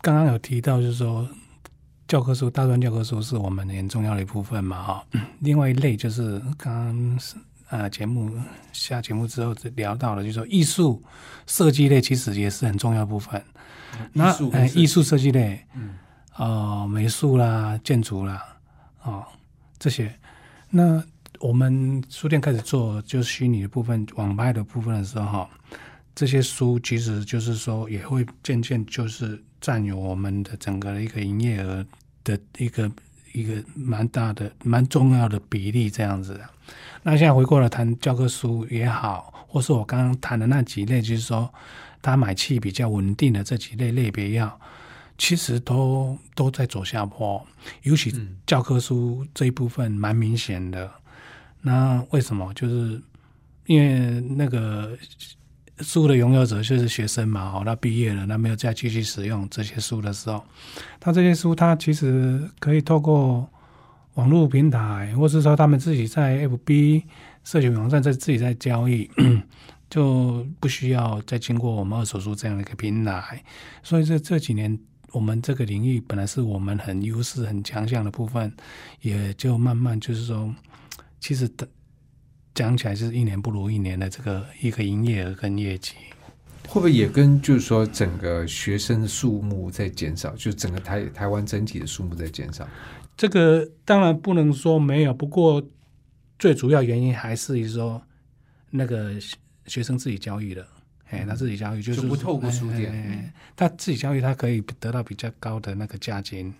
[0.00, 1.28] 刚刚有提到，就是说
[2.06, 5.06] 教科书、大专教科书是我们很重要的一部分嘛，哈。
[5.40, 7.18] 另外一类就是刚刚
[7.70, 8.30] 呃节目
[8.72, 11.02] 下节目之后聊到了，就是说艺术
[11.48, 13.42] 设计类其实也是很重要的部分。
[14.12, 15.96] 那艺术呃艺术设计类，嗯，
[16.36, 18.40] 哦，美术啦、建筑啦，
[19.02, 19.24] 哦
[19.80, 20.16] 这些。
[20.70, 21.02] 那
[21.40, 25.50] 我们书店开始做就是虚拟的部分、网拍的部分的时候，哈，
[26.14, 31.84] 这些书其实就是说也会渐渐就是占有我们的整个的一个营业额
[32.24, 32.90] 的一个
[33.32, 36.48] 一个蛮大的、蛮重要的比例这样子的。
[37.02, 41.52] 那现在回过来谈教科书也好，或是我刚刚谈的那几类，就是说
[42.00, 44.58] 他买气比较稳定的这几类类别药，
[45.18, 47.46] 其实都都在走下坡，
[47.82, 50.90] 尤其嗯教科书这一部分蛮明显的。
[51.62, 52.52] 那为什么？
[52.54, 53.00] 就是
[53.66, 54.96] 因为那个
[55.80, 60.44] 书的拥有者就是学生嘛，哦，他毕业了，那没有再继续使用这些书的时候，
[61.00, 63.48] 他这些书他其实可以透过
[64.14, 67.02] 网络平台，或是说他们自己在 FB
[67.44, 69.10] 社群网站在自己在交易，
[69.90, 73.42] 就不需要再经过我们二手书这样的一个平台。
[73.82, 74.78] 所以这这几年，
[75.12, 78.50] 我们这个领域本来是我们很优势、很强项的部分，
[79.02, 80.52] 也就慢慢就是说，
[81.26, 81.66] 其实的
[82.54, 85.94] 讲起来是一年不如一年的这个一个营业额跟业绩。
[86.68, 92.68] 会不会也跟就是说整个学生的数目在减少，就整个台台湾整体的数目在减少？
[93.16, 95.60] 这个当然不能说没有，不过
[96.38, 98.00] 最主要原因还是说
[98.70, 99.36] 那个学
[99.66, 100.64] 学生自己交易的，
[101.10, 106.54] 哎，他自己交易就是就不透过书店哎哎哎他自己交易，他可以得到比较高的那个价金。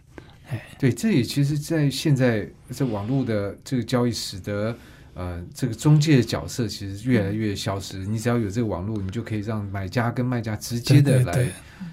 [0.78, 4.76] 对，这也其实，在现在这网络的这个交易，使得
[5.14, 7.98] 呃这个中介的角色其实越来越消失。
[8.06, 11.52] 你只要有这个网络，你就可以让买家跟卖家直接的来对对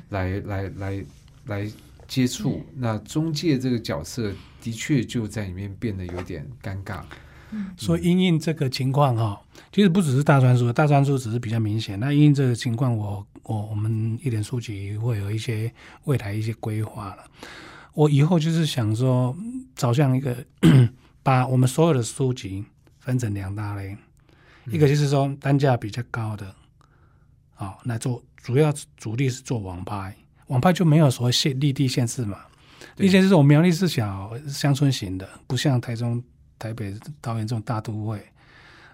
[0.09, 1.05] 来来来
[1.45, 1.71] 来
[2.07, 2.63] 接触。
[2.75, 7.01] 那中介这个角色的确就在里面变得有点尴尬。
[7.77, 9.39] 所以因应这个情况哈，
[9.71, 11.99] 其实不只是大专书，大专书只是比较明显。
[11.99, 15.71] 那因应这个情况，我我我们一点书籍会有一些
[16.05, 17.23] 未来一些规划了。
[17.93, 19.35] 我以后就是想说，
[19.75, 20.35] 找向一个
[21.21, 22.63] 把我们所有的书籍
[22.99, 23.95] 分成两大类，
[24.65, 26.53] 一个就是说单价比较高的，
[27.53, 30.15] 好、那做主要主力是做网拍，
[30.47, 32.39] 网拍就没有所谓限立地限制嘛。
[32.95, 33.05] 对。
[33.05, 36.21] 立地限制我们苗栗是小乡村型的，不像台中、
[36.57, 38.19] 台北、桃园这种大都会，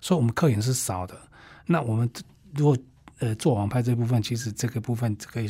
[0.01, 1.19] 所以我们客源是少的。
[1.65, 2.09] 那我们
[2.53, 2.77] 如果
[3.19, 5.47] 呃做网拍这部分，其实这个部分可以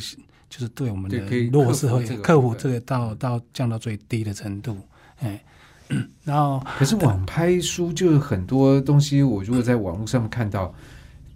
[0.50, 4.76] 就是对我们的对可以落势会克服这个到到降到最低的程度，
[5.20, 5.42] 哎，
[6.24, 10.74] 然后可是网拍书就是很多东西，我如果在网络上面看到，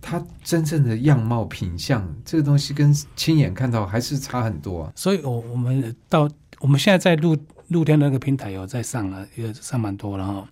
[0.02, 4.92] 它真正的样貌品相，这个东西跟亲眼看到还是差很多、啊。
[4.96, 7.36] 所以我我们到我们现在在露
[7.68, 10.48] 露天那个平台有在上了，也上蛮多了哈。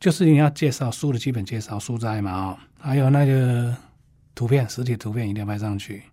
[0.00, 3.76] 就是你要介绍书的基本介绍、书斋嘛哦，还有那个
[4.34, 6.04] 图片、实体图片一定要拍上去。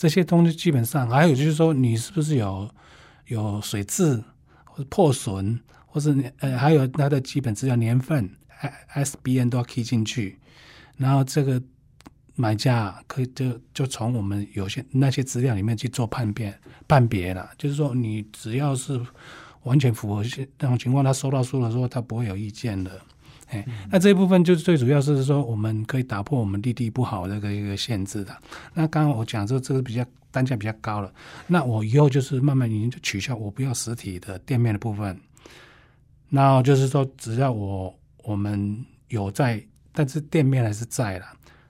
[0.00, 2.66] 这些东西基本上还有就是说，你是不是有
[3.26, 4.24] 有水渍
[4.64, 8.30] 或者破损，或是呃还有它的基本资料年份、
[8.94, 10.38] S B N 都要 key 进去，
[10.96, 11.62] 然后这个
[12.34, 16.58] 买家可以就就从我们有些那些资料里面去做判别
[16.88, 18.98] 判别了，就是说你只要是
[19.64, 22.98] 完全符合这种情况，他收到书的时候他不会有意见的。
[23.50, 28.36] 哎，那这一部分就是最主要是说，我们可以打破我们利地不好这个一个限制的。
[28.74, 31.12] 那刚刚我讲这这个比较单价比较高了，
[31.46, 35.18] 那我以后就是慢慢已经就取消，我不要实体的店面的部分。
[36.28, 39.60] 那就是说，只要我我们有在，
[39.92, 41.26] 但是店面还是在了，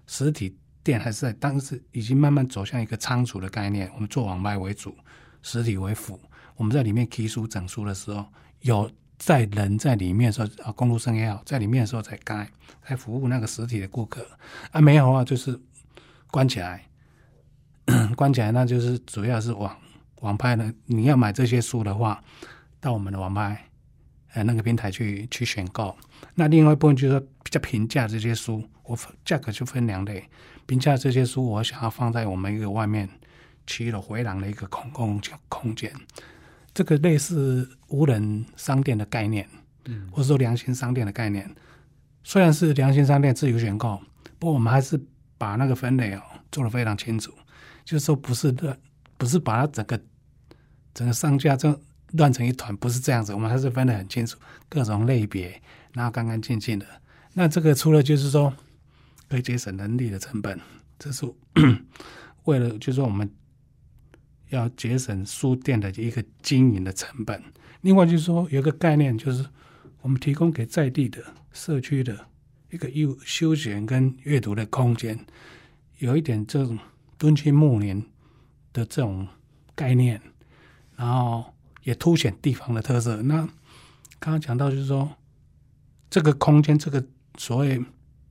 [0.07, 3.91] 实体店还是在，但是已经慢慢走向一个仓储的概念。
[3.95, 4.95] 我们做网卖为主，
[5.43, 6.21] 实体为辅。
[6.57, 8.23] 我们在里面提书整书的时候，
[8.61, 8.91] 有
[9.21, 12.49] 在人在里面的时候啊，公路生也好，在里面的时候才开，
[12.89, 14.27] 在服务那个实体的顾客。
[14.73, 15.61] 啊，没有的话就是
[16.31, 16.87] 关起来，
[18.17, 19.77] 关起来，那就是主要是网
[20.21, 20.73] 网拍呢。
[20.87, 22.25] 你要买这些书的话，
[22.81, 23.67] 到我们的网拍
[24.33, 25.95] 呃那个平台去去选购。
[26.35, 30.27] 那另外一部分就是说比较平价这些书，我价格就分两类。
[30.65, 33.07] 平价这些书，我想要放在我们一个外面
[33.67, 35.93] 七楼回廊的一个空空空间，
[36.73, 39.49] 这个类似无人商店的概念，
[39.87, 41.49] 嗯，或者说良心商店的概念。
[42.23, 44.01] 虽然是良心商店自由选购，
[44.39, 45.01] 不过我们还是
[45.39, 47.33] 把那个分类哦做得非常清楚，
[47.85, 48.79] 就是说不是乱，
[49.17, 50.01] 不是把它整个
[50.93, 51.81] 整个上架这
[52.13, 55.61] 乱成一团，不是这样子，我们还是分得很清楚，各种类别，
[55.95, 56.87] 然后干干净净的。
[57.33, 58.53] 那这个除了就是说
[59.29, 60.61] 可以节省人力的成本，
[60.99, 61.25] 这是
[62.45, 63.29] 为了就是说我们
[64.51, 67.43] 要节省书店的一个经营的成本。
[67.81, 69.45] 另外就是说有个概念，就是
[70.03, 72.27] 我们提供给在地的社区的
[72.71, 75.19] 一个休休闲跟阅读的空间，
[75.99, 76.79] 有一点这种
[77.17, 78.07] 敦亲睦邻
[78.73, 79.27] 的这种
[79.75, 80.21] 概念，
[80.97, 83.23] 然后也凸显地方的特色。
[83.23, 83.39] 那
[84.19, 85.17] 刚刚讲到就是说，
[86.11, 87.03] 这个空间，这个
[87.39, 87.83] 所谓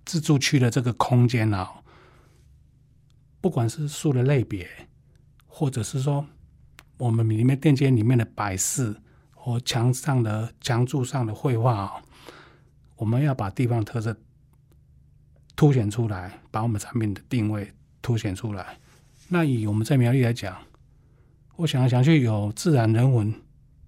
[0.05, 1.81] 自助区的这个空间啊，
[3.41, 4.67] 不管是树的类别，
[5.59, 6.25] 或者是说
[6.95, 8.95] 我们里面店间里面的摆饰
[9.31, 12.01] 和墙上的墙柱上的绘画啊，
[12.95, 14.15] 我们要把地方特色
[15.57, 18.79] 凸显出来，把我们产品的定位凸显出来。
[19.27, 20.55] 那以我们在苗栗来讲，
[21.57, 23.33] 我想来想去有自然人文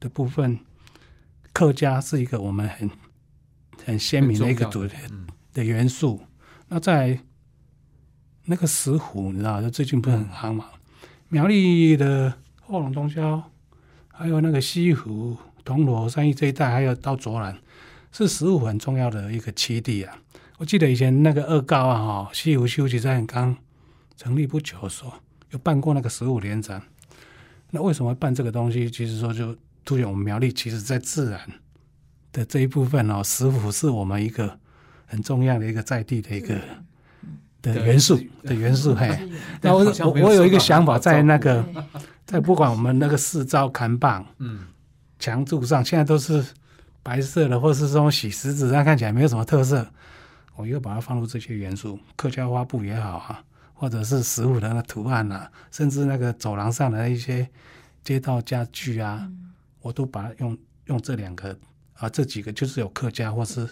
[0.01, 0.59] 的部分，
[1.53, 2.91] 客家是一个我们很
[3.85, 6.19] 很鲜明的一个主题嗯的元素。
[6.67, 7.17] 那在
[8.43, 10.65] 那个石虎，你知道，就最近不是很夯嘛？
[11.33, 13.41] 苗栗的后龙东郊，
[14.09, 17.57] 还有那个西湖、铜锣、三义这一带，还有到卓兰，
[18.11, 20.17] 是十五很重要的一个栖地啊。
[20.57, 23.55] 我记得以前那个二高啊，哈，西湖休息站刚
[24.17, 25.13] 成立不久的时候，
[25.51, 26.83] 有办过那个十五连展。
[27.69, 28.91] 那为什么办这个东西？
[28.91, 31.39] 其实说就凸显我们苗栗其实在自然
[32.33, 34.59] 的这一部分哦，石虎是我们一个
[35.05, 36.59] 很重要的一个在地的一个
[37.61, 38.95] 的元素的元素。
[38.95, 39.29] 嘿，
[39.61, 41.63] 那我我我有一个想法，在那个
[42.25, 44.67] 在不管我们那个四招砍棒嗯，
[45.19, 46.43] 墙柱上，现在都是
[47.03, 49.87] 白色的，或是这种洗石子，上看起来没有什么特色。
[50.55, 53.43] 我又把它放入这些元素，客家花布也好啊，
[53.73, 57.47] 或者是食物的那图案啊，甚至那个走廊上的一些
[58.03, 59.27] 街道家具啊，
[59.81, 61.57] 我都把它用用这两个
[61.93, 63.67] 啊这几个就是有客家或是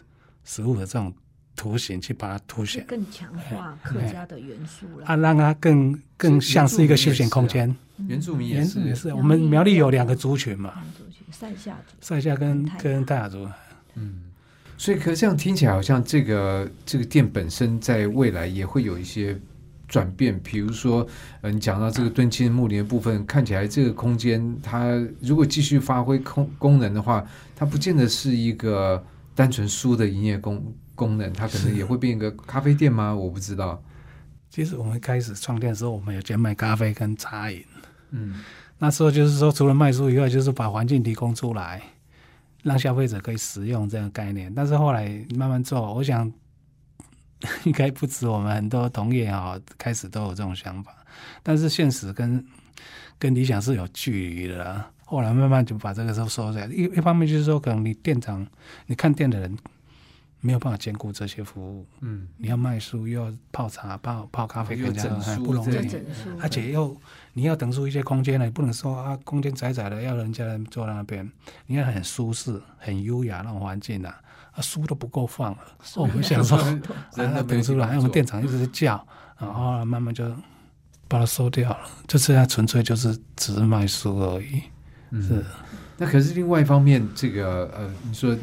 [0.45, 1.13] 食物的这种
[1.59, 2.85] 图形去把它凸显。
[2.87, 5.05] 更强化客家的元素了。
[5.05, 7.75] 啊，让它更更像是一个休闲空间。
[8.07, 13.45] 原住民也是也是，我们苗栗有两个族群嘛，族群塞夏族，塞夏跟跟泰雅族。
[13.95, 14.21] 嗯，
[14.77, 19.37] 所以可这样听起来好像这个这个店本身在未来也会有一些
[19.89, 21.05] 转变，比如说，
[21.41, 29.03] 呃，你讲到这个敦亲睦邻的部分，看起来这个空间它如果继续发挥功功能的话，它不见得是一个
[29.35, 30.63] 单纯书的营业功
[30.99, 33.15] 功能，它可能也会变一个咖啡店吗？
[33.15, 33.81] 我不知道。
[34.49, 37.63] 其实我们开始创店的时候，我们有兼卖咖啡跟茶饮。
[38.09, 38.43] 嗯
[38.79, 41.81] 那时候就是说，除了卖书以外，就是把环境提供出来，
[42.63, 44.51] 让消费者可以使用这个概念。
[44.53, 46.31] 但是后来慢慢做，我想
[47.63, 50.95] 应该不止我们很多同业啊、开始都有这种想法。
[51.43, 52.43] 但是现实跟
[53.17, 54.89] 跟理想是有距离的啦。
[55.05, 56.65] 后来慢慢就把这个都收起来。
[56.67, 58.45] 一一方面就是说，可能你店长，
[58.87, 59.57] 你看店的人
[60.41, 65.77] 没有办法兼顾这些服务，嗯，你要卖书又要泡茶、泡泡咖啡，又更加整书不容易。
[66.39, 66.95] 而且又
[67.33, 71.29] 你要腾出一些空间来，不能说啊，空间窄窄的，要人家人坐在那边，
[71.65, 74.21] 你要很舒适、很优雅那种环境啊，
[74.53, 75.59] 啊，书都不够放了。
[75.95, 79.05] 哦我们想说，人都啊，腾出来，我们店长一直在叫，
[79.37, 80.25] 然后慢慢就
[81.09, 84.61] 把它收掉了，就这样纯粹就是只是卖书而已。
[85.09, 85.21] 嗯。
[85.21, 85.43] 是，
[85.97, 88.33] 那可是另外一方面，这个呃，你说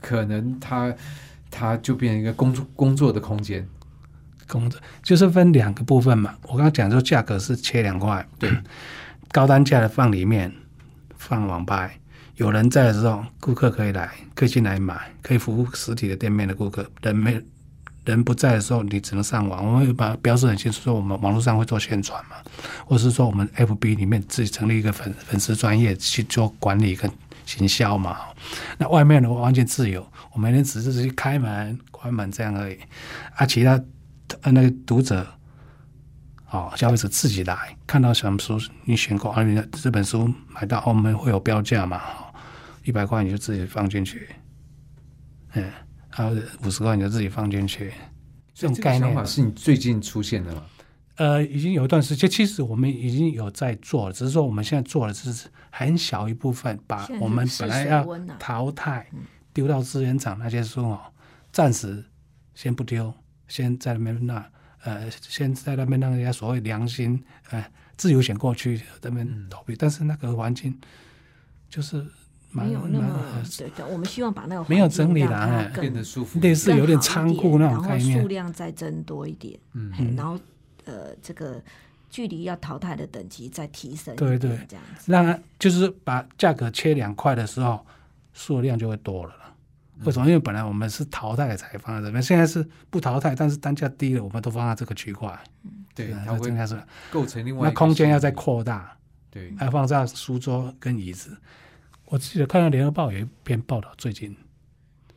[0.00, 0.94] 可能它
[1.50, 3.66] 它就变成一个工作工作的空间，
[4.46, 6.34] 工作就是分两个部分嘛。
[6.42, 8.50] 我刚刚讲说价格是切两块，对，
[9.32, 10.52] 高单价的放里面，
[11.16, 11.98] 放网拍。
[12.36, 16.88] 有人在的时候，顾客可以来，可以进来买，可以服务实体的店面的顾客。
[17.02, 17.42] 人没
[18.04, 19.66] 人不在的时候，你只能上网。
[19.66, 22.36] 我们会把标示很清楚，说我们网络上会做宣传嘛，
[22.86, 27.10] 或是说我们 FB 里面自己成立一个粉粉丝专业去做管理跟
[27.48, 28.18] 行销嘛。
[28.76, 32.78] 那外面的话完全自由，我每天只是去开门、关门这样而已。
[33.36, 33.82] 啊，其他
[34.42, 35.26] 呃那个读者，
[36.50, 42.02] 哦，消费者自己来看到什么书你选购，啊，你的这本书买到，哦我们会有标价嘛，
[42.84, 44.28] 一百块你就自己放进去，
[45.54, 45.70] 嗯，
[46.10, 47.94] 还有五十块你就自己放进去，
[48.52, 50.62] 这种概念是你最近出现的吗？
[51.18, 58.06] 呃，已经有一段时间，其实我们已经有在做了，只是说我们现在做的只是很小一部分，把我们本来要
[58.38, 59.04] 淘汰、
[59.52, 61.00] 丢到资源厂那些书哦，
[61.50, 62.04] 暂时
[62.54, 63.12] 先不丢，
[63.48, 64.44] 先在那边那
[64.84, 67.64] 呃，先在那边让人家所谓良心呃
[67.96, 70.78] 自由选过去那边投币，但是那个环境
[71.68, 71.96] 就是
[72.52, 80.14] 蛮没有那蛮么呃对对，我们希望把那个没有整理让它啦哎更变得舒服，类似有点仓库那种然后概念数量再增多一点，嗯。
[80.16, 80.38] 然后
[80.88, 81.62] 呃，这个
[82.08, 85.12] 距离要淘汰的等级再提升一对点，对这样子。
[85.12, 87.84] 让它就是把价格切两块的时候，
[88.32, 89.54] 数量就会多了啦。
[90.04, 90.26] 为什么？
[90.26, 95.38] 因为本来我们是淘汰才放在这边，现在是不淘汰，但是单价低了，我们都放在这个区块。
[95.94, 96.80] 对，啊它会那增加是
[97.10, 98.96] 构成另外那空间要再扩大，
[99.30, 101.36] 对，还放在书桌跟椅子。
[102.06, 104.34] 我记得看到联合报有一篇报道，最近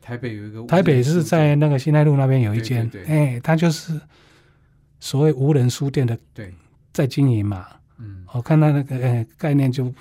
[0.02, 3.98] 台北有一个，台北是在那个新泰路那边有一间，哎，它就是
[5.02, 6.54] 所谓无人书店的对，
[6.92, 7.66] 在经营嘛。
[7.98, 9.92] 嗯，我看到那个呃概念就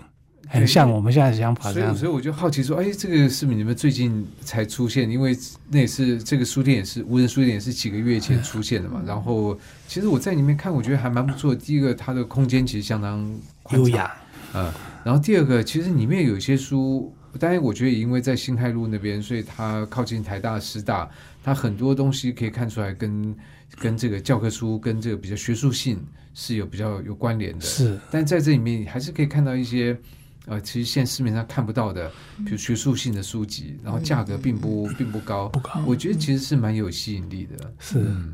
[0.47, 1.89] 很像我们现在想法这样。
[1.89, 5.09] 所以所以我就好奇说，哎，这个是不是你们最近才出现？
[5.09, 5.35] 因为
[5.69, 9.01] 那也是这个书店也是无人书店，也是几个月前出现的嘛。
[9.03, 11.55] 然后其实我在里面看，我觉得还蛮不错。
[11.55, 13.27] 第一个，它的空间其实相当
[13.71, 14.13] 优雅，
[14.53, 14.71] 嗯。
[15.03, 21.09] 然后第二个，其实里面有一些书，当然我觉得也因为在新泰路那边，所以它靠近台大、师大，
[21.43, 23.35] 它很多东西可以看出来跟
[23.77, 25.99] 跟这个教科书跟这个比较学术性
[26.33, 27.61] 是有比较有关联的。
[27.61, 27.99] 是。
[28.09, 29.97] 但在这里面还是可以看到一些，
[30.45, 32.11] 呃，其实现在市面上看不到的，
[32.45, 35.81] 比如学术性的书籍，然后价格并不并不高，不高。
[35.85, 37.71] 我觉得其实是蛮有吸引力的。
[37.79, 37.99] 是。
[37.99, 38.33] 嗯。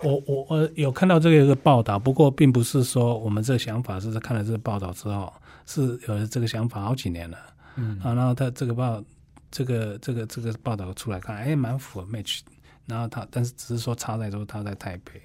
[0.00, 5.32] 我我我有看到这个一个报道，不过并不是说我们这个想法是在看了这个报道之后
[5.66, 7.36] 是有了这个想法好几年了
[7.78, 8.12] 嗯啊。
[8.12, 9.02] 然后他这个报
[9.50, 12.40] 这个这个这个报道出来看，哎，蛮符合 match。
[12.84, 15.22] 然后他但是只是说差在说他在台北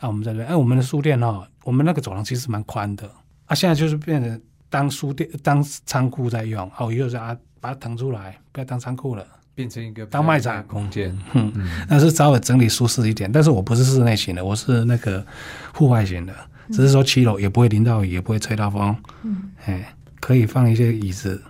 [0.00, 3.08] 啊，我们在这边，哎，我们的书店哦，我们那个走廊其实蛮宽的
[3.46, 9.24] 啊，现在就是变成当书店当仓库在用，啊，我以后就啊把它腾出来，不要当仓库了。
[9.54, 11.10] 变成一个当卖场空间。
[11.34, 13.30] 嗯嗯但是稍微整理舒适一点。
[13.30, 15.22] 但是我不是室内型的，我是那个
[15.74, 16.34] 户外型的，
[16.68, 18.96] 只是说七楼也不会淋到雨，也不会吹到风。
[19.24, 21.42] 嗯，哎，可以放一些椅子、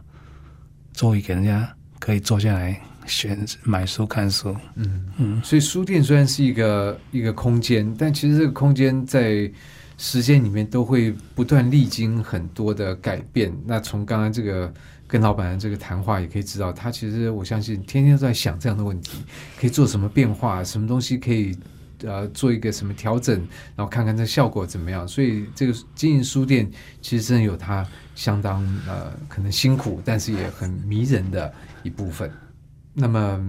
[0.93, 1.69] 座椅给人家
[1.99, 4.57] 可以坐下来选买书、看书。
[4.77, 9.51] 嗯嗯，所以书店虽然是一个一个空间，但其实这个空间在
[9.99, 13.53] 时间里面都会不断历经很多的改变。
[13.65, 14.73] 那从刚刚这个
[15.07, 19.19] 跟老板的这个谈话也可以知道，他其实我相信天天都在想这样的问题，
[19.61, 21.57] 可以做什么变化，什么东西可以
[22.05, 23.37] 呃做一个什么调整，
[23.77, 25.07] 然后看看这效果怎么样。
[25.07, 32.31] 所以这个经营书店其实真的有它相当呃可能辛苦，但是也很迷人的一部分。
[32.95, 33.41] 那么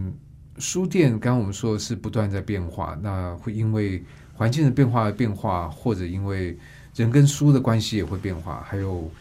[0.57, 6.57] 书店刚刚我们说的是不断在变化，那会因为环境的变化而变化，或者因为
[6.95, 9.11] 人跟书的关系也会变化，还有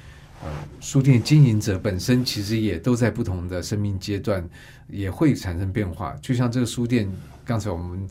[0.45, 0.49] 呃
[0.80, 4.47] 书店经营者本身其实也都在不同的生命阶段
[4.89, 6.16] 也会产生变化。
[6.20, 7.11] 就像这个书店，
[7.45, 8.07] 刚才我们、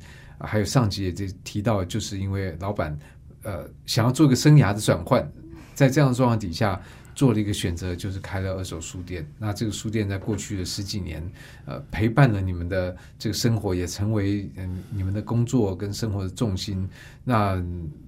[0.45, 2.97] 还有上集也提提到，就是因为老板
[3.43, 5.31] 呃想要做一个生涯的转换，
[5.73, 6.81] 在这样的状况底下。
[7.13, 9.29] 做了一个选择，就是开了二手书店。
[9.37, 11.21] 那这个书店在过去的十几年，
[11.65, 16.87] 呃，陪伴了你们的这个生活，也成为嗯你们的工作跟生活的重心。
[17.25, 17.61] 那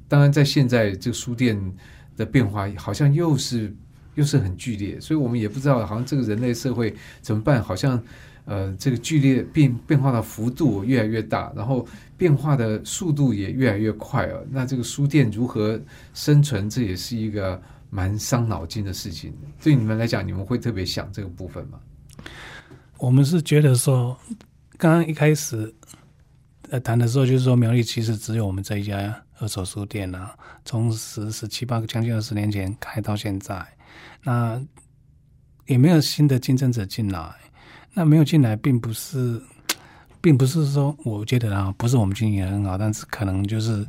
[0.07, 1.59] 当然，在现在这个书店
[2.15, 3.75] 的变化，好像又是
[4.15, 7.61] 又是很剧烈，所以我们也不知道，好像这个人类社会怎么办？
[7.61, 8.01] 好像
[8.45, 11.86] 呃，这个剧烈变变化的幅度越来越大，然后
[12.24, 14.47] 变化的速度也越来越快了。
[14.49, 15.78] 那这个书店如何
[16.13, 17.61] 生存，这也是一个。
[17.95, 21.80] 蛮伤脑筋的事情，对你们来讲，你们会特别想这个部分吗？
[22.97, 24.17] 我们是觉得说，
[24.80, 25.71] 刚刚一开始
[26.71, 33.63] 呃谈的时候，就是说苗栗其实只有我们这一家二手书店啊，从十十七八个将近二十年前开到现在，
[34.24, 34.59] 那
[35.67, 37.32] 也没有新的竞争者进来。
[37.93, 39.39] 那没有进来，并不是，
[40.24, 43.86] 并不是说我觉得啊，不是我们经营很好，但是可能就是。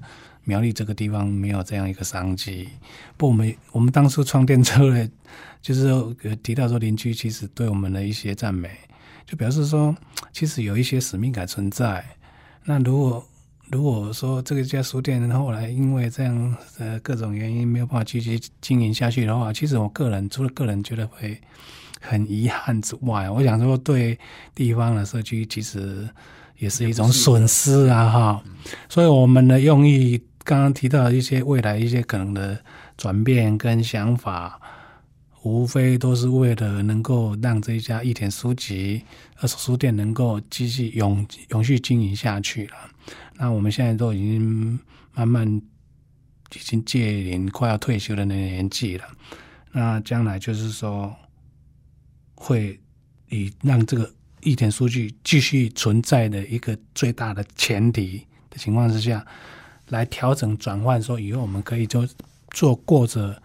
[0.46, 2.68] 苗栗这个地方没有这样一个商机，
[3.16, 5.08] 不，我们我们当初创店之后呢，
[5.62, 8.68] 就是提到说邻居其实对我们的一些赞美，
[9.24, 9.96] 就表示说
[10.34, 12.04] 其实有一些使命感存在。
[12.66, 13.26] 那如果
[13.70, 21.40] 如果说这个家书店后来因为这样呃各种原因没有办法继续经营下去的话，其实我个人除了个人觉得会
[22.06, 24.18] 很遗憾之外，我想说对
[24.54, 26.08] 地方的社区其实
[26.58, 28.42] 也是一种损失啊哈。
[28.88, 30.22] 所以我们的用意。
[30.46, 32.62] 刚刚提到一些未来一些可能的
[32.98, 34.60] 转变跟想法，
[35.42, 39.02] 无非都是为了能够让这一家益田书籍
[39.40, 42.74] 二手书店能够继续永永续经营下去了。
[43.38, 44.78] 那我们现在都已经
[45.14, 49.04] 慢慢已经届龄快要退休的那年纪了，
[49.72, 51.10] 那将来就是说
[52.44, 52.78] 会
[53.28, 59.24] 以让这个一点数据继续存在的一个最大的前提的情况之下。
[59.88, 62.08] 来调整转换，说以后我们可以就
[62.50, 63.40] 做过着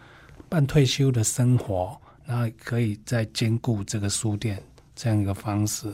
[0.47, 4.63] 半退休的生活，然后可以再兼顾这个书店
[5.01, 5.87] 这样一个方式。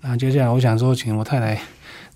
[0.00, 1.62] 那接下来我想说，请我太太，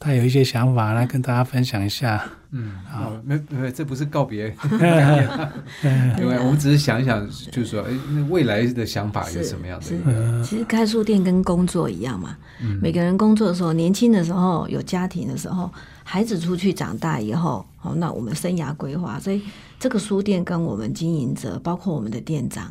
[0.01, 2.21] 她有一些想法来跟大家分享一下。
[2.51, 4.49] 嗯，好，没没，这不是告别，
[6.19, 10.45] 因为我们只是想一想，就是说，哎，那未来的想法有什么样的？
[10.45, 12.37] 其实开书店跟工作一样嘛。
[12.61, 15.71] 嗯，每个人工作的时候，年轻的时候有家庭的时候。
[16.07, 19.41] 孩子出去长大以后，哦，那我们生涯规划，所以
[19.81, 22.71] 这个书店跟我们经营者，包括我们的店长，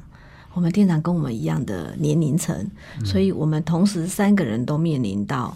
[0.54, 2.70] 我们店长跟我们一样的年龄层，
[3.04, 5.56] 所以我们同时三个人都面临到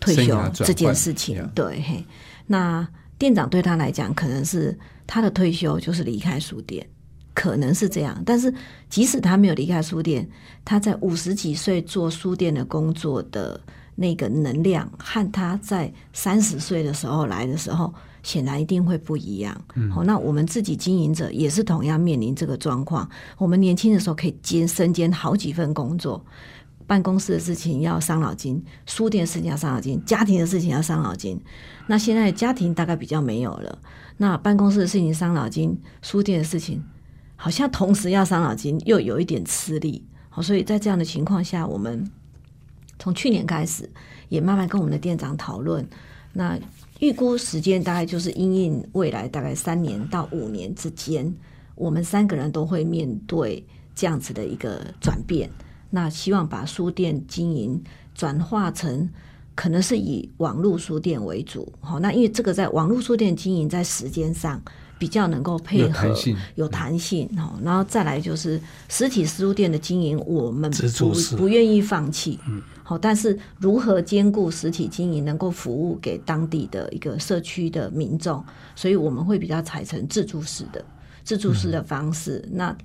[0.00, 1.46] 退休这件事情。
[1.54, 2.04] 对，嘿，
[2.46, 2.86] 那
[3.18, 4.76] 店长对他来讲，可能是
[5.06, 6.86] 他的退休就是离开书店，
[7.34, 8.22] 可能是这样。
[8.24, 8.52] 但是
[8.88, 10.26] 即使他没有离开书店，
[10.64, 13.60] 他在五十几岁做书店的工作的
[13.94, 17.92] 那个能量，和他在三十岁的时候来的时候，
[18.22, 19.58] 显然一定会不一样。
[19.92, 23.08] 好、那我们自己经营者也是同样面临这个状况。
[23.38, 26.24] 我们年轻的时候可以兼身兼好几份工作，
[26.86, 31.40] 办公室的事情要伤脑筋，书店的事情要伤脑筋，家庭的事情要伤脑筋。
[31.86, 33.78] 那现在家庭大概比较没有了，
[34.16, 36.82] 那办公室的事情伤脑筋，书店的事情
[37.36, 40.04] 好像同时要伤脑筋，又有一点吃力。
[40.28, 42.08] 好，所以在这样的情况下，我们
[42.98, 43.90] 从去年开始
[44.28, 45.84] 也慢慢跟我们的店长讨论，
[46.32, 46.58] 那
[47.00, 51.34] 预估时间大概就是因应未来大概三年到五年之间，
[51.74, 55.50] 我们三个人都会面对这样子的一个转变。
[55.90, 57.82] 那希望把书店经营
[58.14, 59.08] 转化成
[59.54, 64.62] 可能是以网络书店为主，好，那因为这个在网络书店经营在时间上
[64.98, 66.14] 比较能够配合
[66.54, 67.26] 有弹性。
[67.38, 80.84] 哦，然后再来就是实体书店的经营，我们不不愿意放弃，嗯，好，但是如何兼顾实体经营，能够服务给当地的一个社区的民众，所以我们会比较采成自助式的
[81.22, 82.44] 自助式的方式。
[82.50, 82.76] 那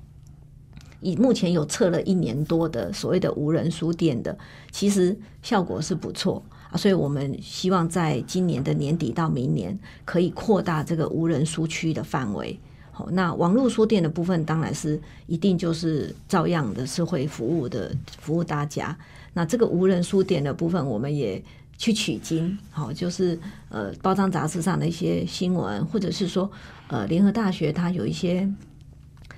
[1.02, 4.38] 以目前有测了一年多的所谓的无人书店的，
[4.70, 9.76] 其实效果是不错啊，所以我们希望在今年的年底到明年
[10.06, 12.60] 可以扩大这个无人书区的范围。
[12.92, 18.96] 好，那网络书店的部分当然是一定就是照样的是会服务的，服务大家。
[19.36, 21.44] 那这个无人书店的部分，我们也
[21.78, 23.38] 去取经，好，就是
[23.70, 26.50] 呃包装杂志上的一些新闻，或者是说
[26.88, 28.50] 呃联合大学它有一些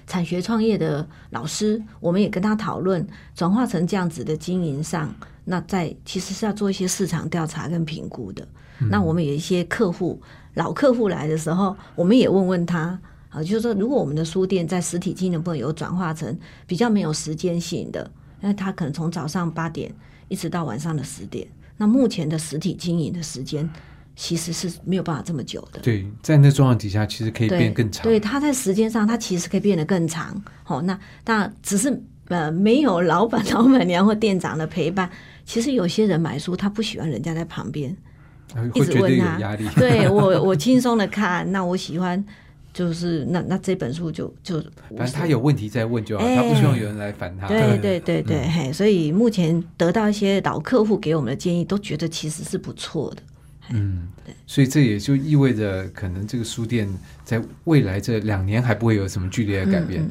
[0.06, 8.48] 产学创业的老师，我们也跟他讨论，转化成这样子的经营上，那在其实是要做一些市场调查跟评估的。
[8.91, 10.22] 那我们有一些客户，
[10.54, 13.00] 老客户来的时候，我们也问问他。
[13.30, 19.91] 啊，就是说，如果我们的书店在实体经营部分有转化成比较没有时间性的，那他可能从早上八点
[20.27, 23.69] 一直到晚上的十点，那目前的实体经营的时间
[24.15, 25.79] 其实是没有办法这么久的。
[25.79, 28.03] 对，在那状况底下，其实可以变更长。
[28.03, 30.41] 对，他在时间上，他其实可以变得更长。
[30.63, 35.09] 好、那当然只是呃，没有老板、老板娘或店长的陪伴。
[35.45, 37.95] 其实有些人买书，他不喜欢人家在旁边
[38.73, 39.38] 一直问他。
[39.77, 41.49] 对我，我轻松的看。
[41.53, 42.21] 那我喜欢，
[42.78, 44.61] 就是那那这本书就就
[44.95, 47.47] 反正他有问题再问就好，哎他不希望有人来烦他。
[47.47, 53.23] 对 对对嗯对，嘿，所以目前得到一些老客户给我们的建议，都觉得其实是不错的。
[53.71, 54.07] 嗯，
[54.45, 56.88] 所以这也就意味着，可能这个书店
[57.25, 60.07] 在未来这两年还不会有什么剧烈的改变。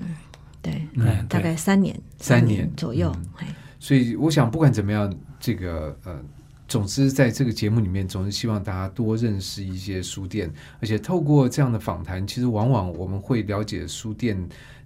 [0.61, 3.27] 对，嗯大概三年三年年左右嗯。
[3.37, 3.47] 嘿
[3.79, 6.21] 所以我想，不管怎么样，这个呃，
[6.69, 14.37] 总之在这个节目里面，总是希望大家多认识一些书店，而且透过这样的访谈，其实往往我们会了解书店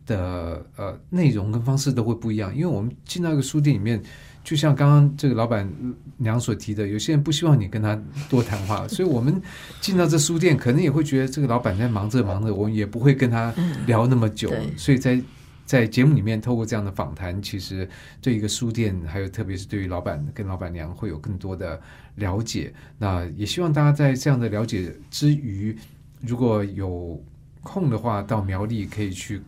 [0.06, 4.02] 的呃内容跟方式都会不一样，因为我们进到一个书店里面。
[4.42, 5.70] 就像刚刚这个老板
[6.16, 9.40] 娘所提的，有些人不希望你跟他多谈话，所以我们
[9.82, 13.54] 进到这书店，可能也会觉得这个老板在忙着忙着，我们也不会跟他
[13.86, 14.48] 聊那么久。
[14.48, 15.22] 对所以在
[15.70, 17.88] 在节目里面透过这样的访谈，其实
[18.20, 21.80] 对一个书店，还有特别是对于老板跟老板娘会有更多的
[22.16, 22.74] 了解。
[22.98, 25.78] 那也希望大家在这样的了解之余，
[26.22, 27.22] 如果有
[27.62, 29.40] 空的话，到苗栗可以去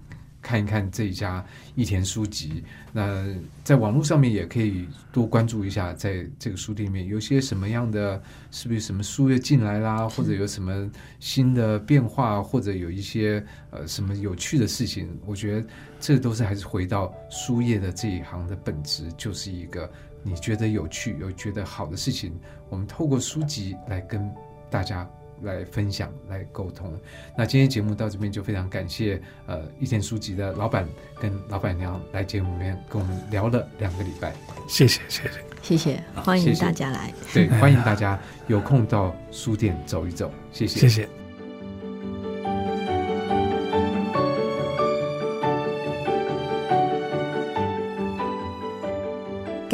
[0.52, 1.42] 看一看这一家
[1.74, 2.62] 益田书籍。
[2.92, 3.24] 那
[3.64, 10.90] 在网络上面也可以多关注一下，在这个书店里面有些什么样的，是不是什么书又进来啦，或者有什么
[11.20, 15.66] 新的变化，或者有一些呃什么有趣的事情，我觉得
[15.98, 19.90] 这都是还是回到书业的这一行的本质，就是一个
[20.22, 22.38] 你觉得有趣、有觉得好的事情，
[22.68, 24.30] 我们透过书籍来跟
[24.70, 25.08] 大家。
[25.42, 26.92] 来分享、来沟通。
[27.36, 30.88] 那今天节目到这边就非常感谢呃一田书籍的老板
[31.20, 34.32] 跟老板娘来节目里面跟我们聊了两个礼拜。
[34.68, 35.30] 谢谢谢谢。
[35.62, 37.12] 谢谢，欢迎大家来。
[37.32, 38.18] 对，欢迎大家
[38.48, 40.30] 有空到书店走一走。
[40.52, 41.21] 谢谢，谢谢。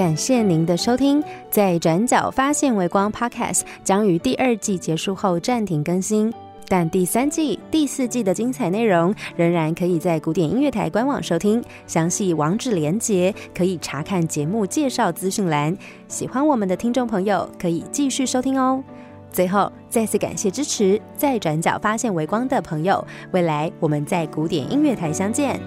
[0.08, 6.32] 感谢您的收听，在转角发现微光 Podcast 将于第二季结束后暂停更新，
[6.66, 15.76] 但第三季、第四季的精彩内容仍然可以在古典音乐台官网收听，详细网址连接可以查看节目介绍资讯栏。
[16.08, 18.82] 喜欢我们的听众朋友可以继续收听哦。
[19.30, 25.60] 最后，再次感谢支持在转角发现微光的朋友，未来我们在古典音乐台相见。